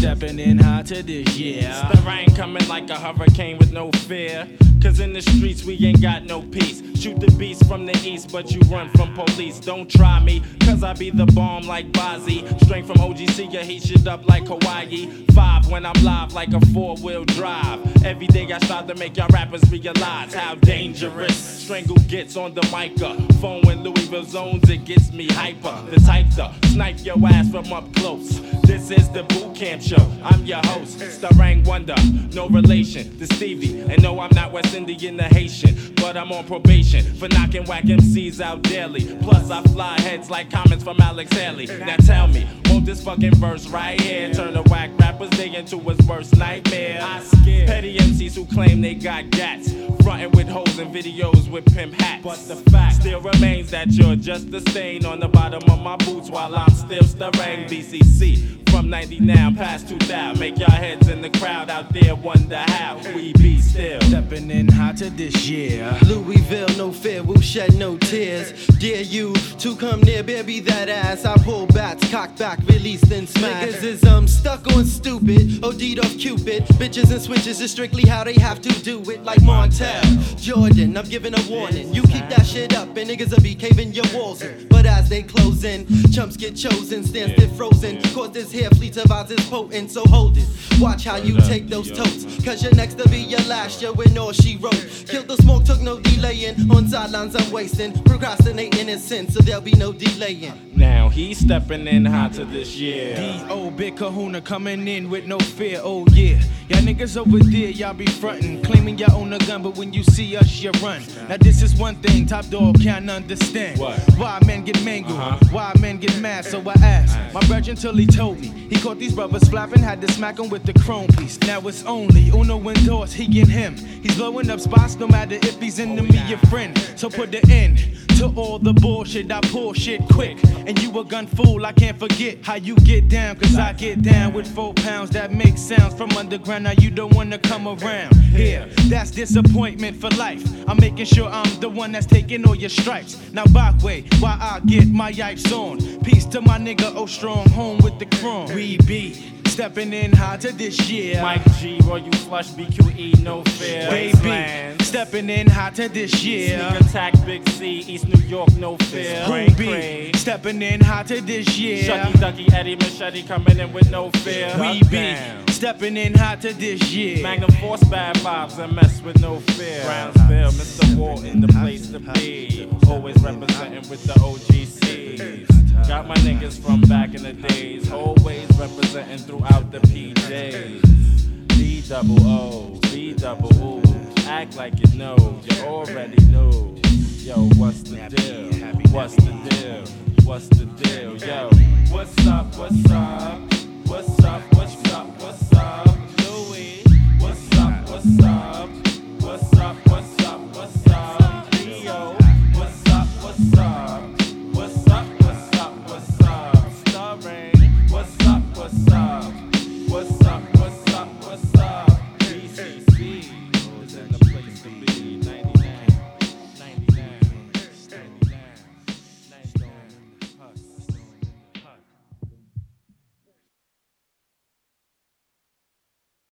[0.00, 1.70] stepping in hot to this year.
[1.92, 4.48] The rain coming like a hurricane with no fear.
[4.82, 6.80] Cause in the streets we ain't got no peace.
[7.00, 9.58] Shoot the beast from the east, but you run from police.
[9.58, 12.46] Don't try me, cause I be the bomb like Bozzy.
[12.64, 15.06] Straight from OGC, you heat shit up like Hawaii.
[15.32, 18.04] Five when I'm live like a four wheel drive.
[18.04, 22.68] Every day I strive to make y'all rappers realize how dangerous Strangle gets on the
[22.70, 23.66] microphone uh.
[23.66, 25.82] when Louisville zones, it gets me hyper.
[25.90, 28.40] The type to snipe your ass from up close.
[28.62, 30.06] This is the boot camp show.
[30.22, 31.94] I'm your host, Starang Wonder.
[32.34, 33.80] No relation to Stevie.
[33.80, 35.94] And no, I'm not West Indian or Haitian.
[35.96, 39.04] But I'm on probation for knocking whack MCs out daily.
[39.22, 41.66] Plus, I fly heads like comments from Alex Haley.
[41.66, 45.78] Now tell me, won't this fucking verse right here turn the whack rapper's day into
[45.80, 47.00] his worst nightmare?
[47.02, 49.72] I scare petty MCs who claim they got gats.
[50.02, 52.22] Frontin' with hoes and videos with pimp hats.
[52.22, 55.96] But the fact still remains that you're just a stain on the bottom of my
[55.96, 58.60] boots while I'm still stirring BCC.
[58.70, 60.38] From 90 now past 2000.
[60.38, 64.00] Make y'all heads in the crowd out there wonder how we be still.
[64.02, 65.98] Stepping in hot to this year.
[66.06, 68.52] Louisville, no fear, will shed no tears.
[68.78, 71.24] Dare you to come near, baby, that ass.
[71.24, 73.68] I pull bats, cock back, release, then smash.
[73.68, 76.64] Niggas is um stuck on stupid, OD'd off Cupid.
[76.80, 80.02] Bitches and switches is strictly how they have to do it, like Montel.
[80.40, 81.92] Jordan, I'm giving a warning.
[81.94, 84.68] You keep that shit up, and niggas will be caving your walls in.
[84.68, 88.00] But as they close in, chumps get chosen, stand still frozen.
[88.14, 90.46] Cause this here fleet of ours is potent, so hold it.
[90.78, 94.16] Watch how you take those totes, cause you're next to be your last year when
[94.16, 95.04] all she wrote.
[95.06, 96.70] Killed the smoke, took no delaying.
[96.70, 100.72] On sidelines, I'm wasting, procrastinating in sin, so there'll be no delaying.
[100.74, 103.16] Now he's stepping in hot to this year.
[103.16, 103.70] D.O.
[103.70, 106.40] Big Kahuna coming in with no fear, oh yeah.
[106.68, 110.02] Y'all niggas over there, y'all be frontin', claiming y'all own a gun, but when you
[110.04, 111.02] see us, you run.
[111.28, 113.78] Now this is one thing Top Dog can't understand.
[113.78, 115.46] Why men get mangled, uh-huh.
[115.50, 118.48] why men get mad, so I asked my brother until he told me.
[118.70, 121.40] He caught these brothers flapping, had to smack 'em with the chrome piece.
[121.40, 122.78] Now it's only Uno and
[123.08, 123.76] he and him.
[123.76, 126.78] He's blowing up spots no matter if he's enemy or oh, friend.
[126.96, 127.78] So put the end
[128.18, 129.30] to all the bullshit.
[129.32, 130.38] I pull shit quick.
[130.66, 133.36] And you a gun fool, I can't forget how you get down.
[133.36, 136.64] Cause I get down with four pounds that make sounds from underground.
[136.64, 138.14] Now you don't wanna come around.
[138.16, 140.42] Here, that's disappointment for life.
[140.68, 143.18] I'm making sure I'm the one that's taking all your stripes.
[143.32, 145.78] Now back way, while I get my yipes on.
[146.02, 148.46] Peace to my nigga oh Strong, home with the chrome.
[148.54, 151.20] We be stepping in hot to this year.
[151.20, 153.90] Mike G, Roy, you flush BQE, no fear.
[153.90, 154.82] Baby, Wasteland.
[154.82, 156.58] stepping in hot to this year.
[156.70, 159.22] Sneak attack, Big C, East New York, no fear.
[159.24, 161.82] Who be stepping in hot to this year.
[161.82, 164.56] Shucky Ducky, Eddie Machete coming in with no fear.
[164.58, 165.14] We be
[165.52, 167.22] stepping in hot to this year.
[167.22, 169.82] Magnum Force bad vibes and mess with no fear.
[169.84, 170.96] Brownsville, Mr.
[170.96, 172.66] Walton, the place to be.
[172.88, 175.59] Always representing with the OGCs.
[175.86, 181.48] Got my niggas from back in the days, always representing throughout the PJs.
[181.48, 183.82] B double O, B double O.
[184.26, 186.76] Act like you know, you already know.
[187.18, 188.70] Yo, what's the deal?
[188.92, 189.84] What's the deal?
[190.24, 191.16] What's the deal?
[191.16, 191.50] Yo,
[191.90, 192.54] what's up?
[192.56, 193.40] What's up?
[193.86, 194.42] What's up?
[194.54, 195.06] What's up?
[195.20, 195.86] What's up?
[196.18, 196.84] Louis,
[197.18, 197.90] what's up?
[197.90, 198.39] What's up?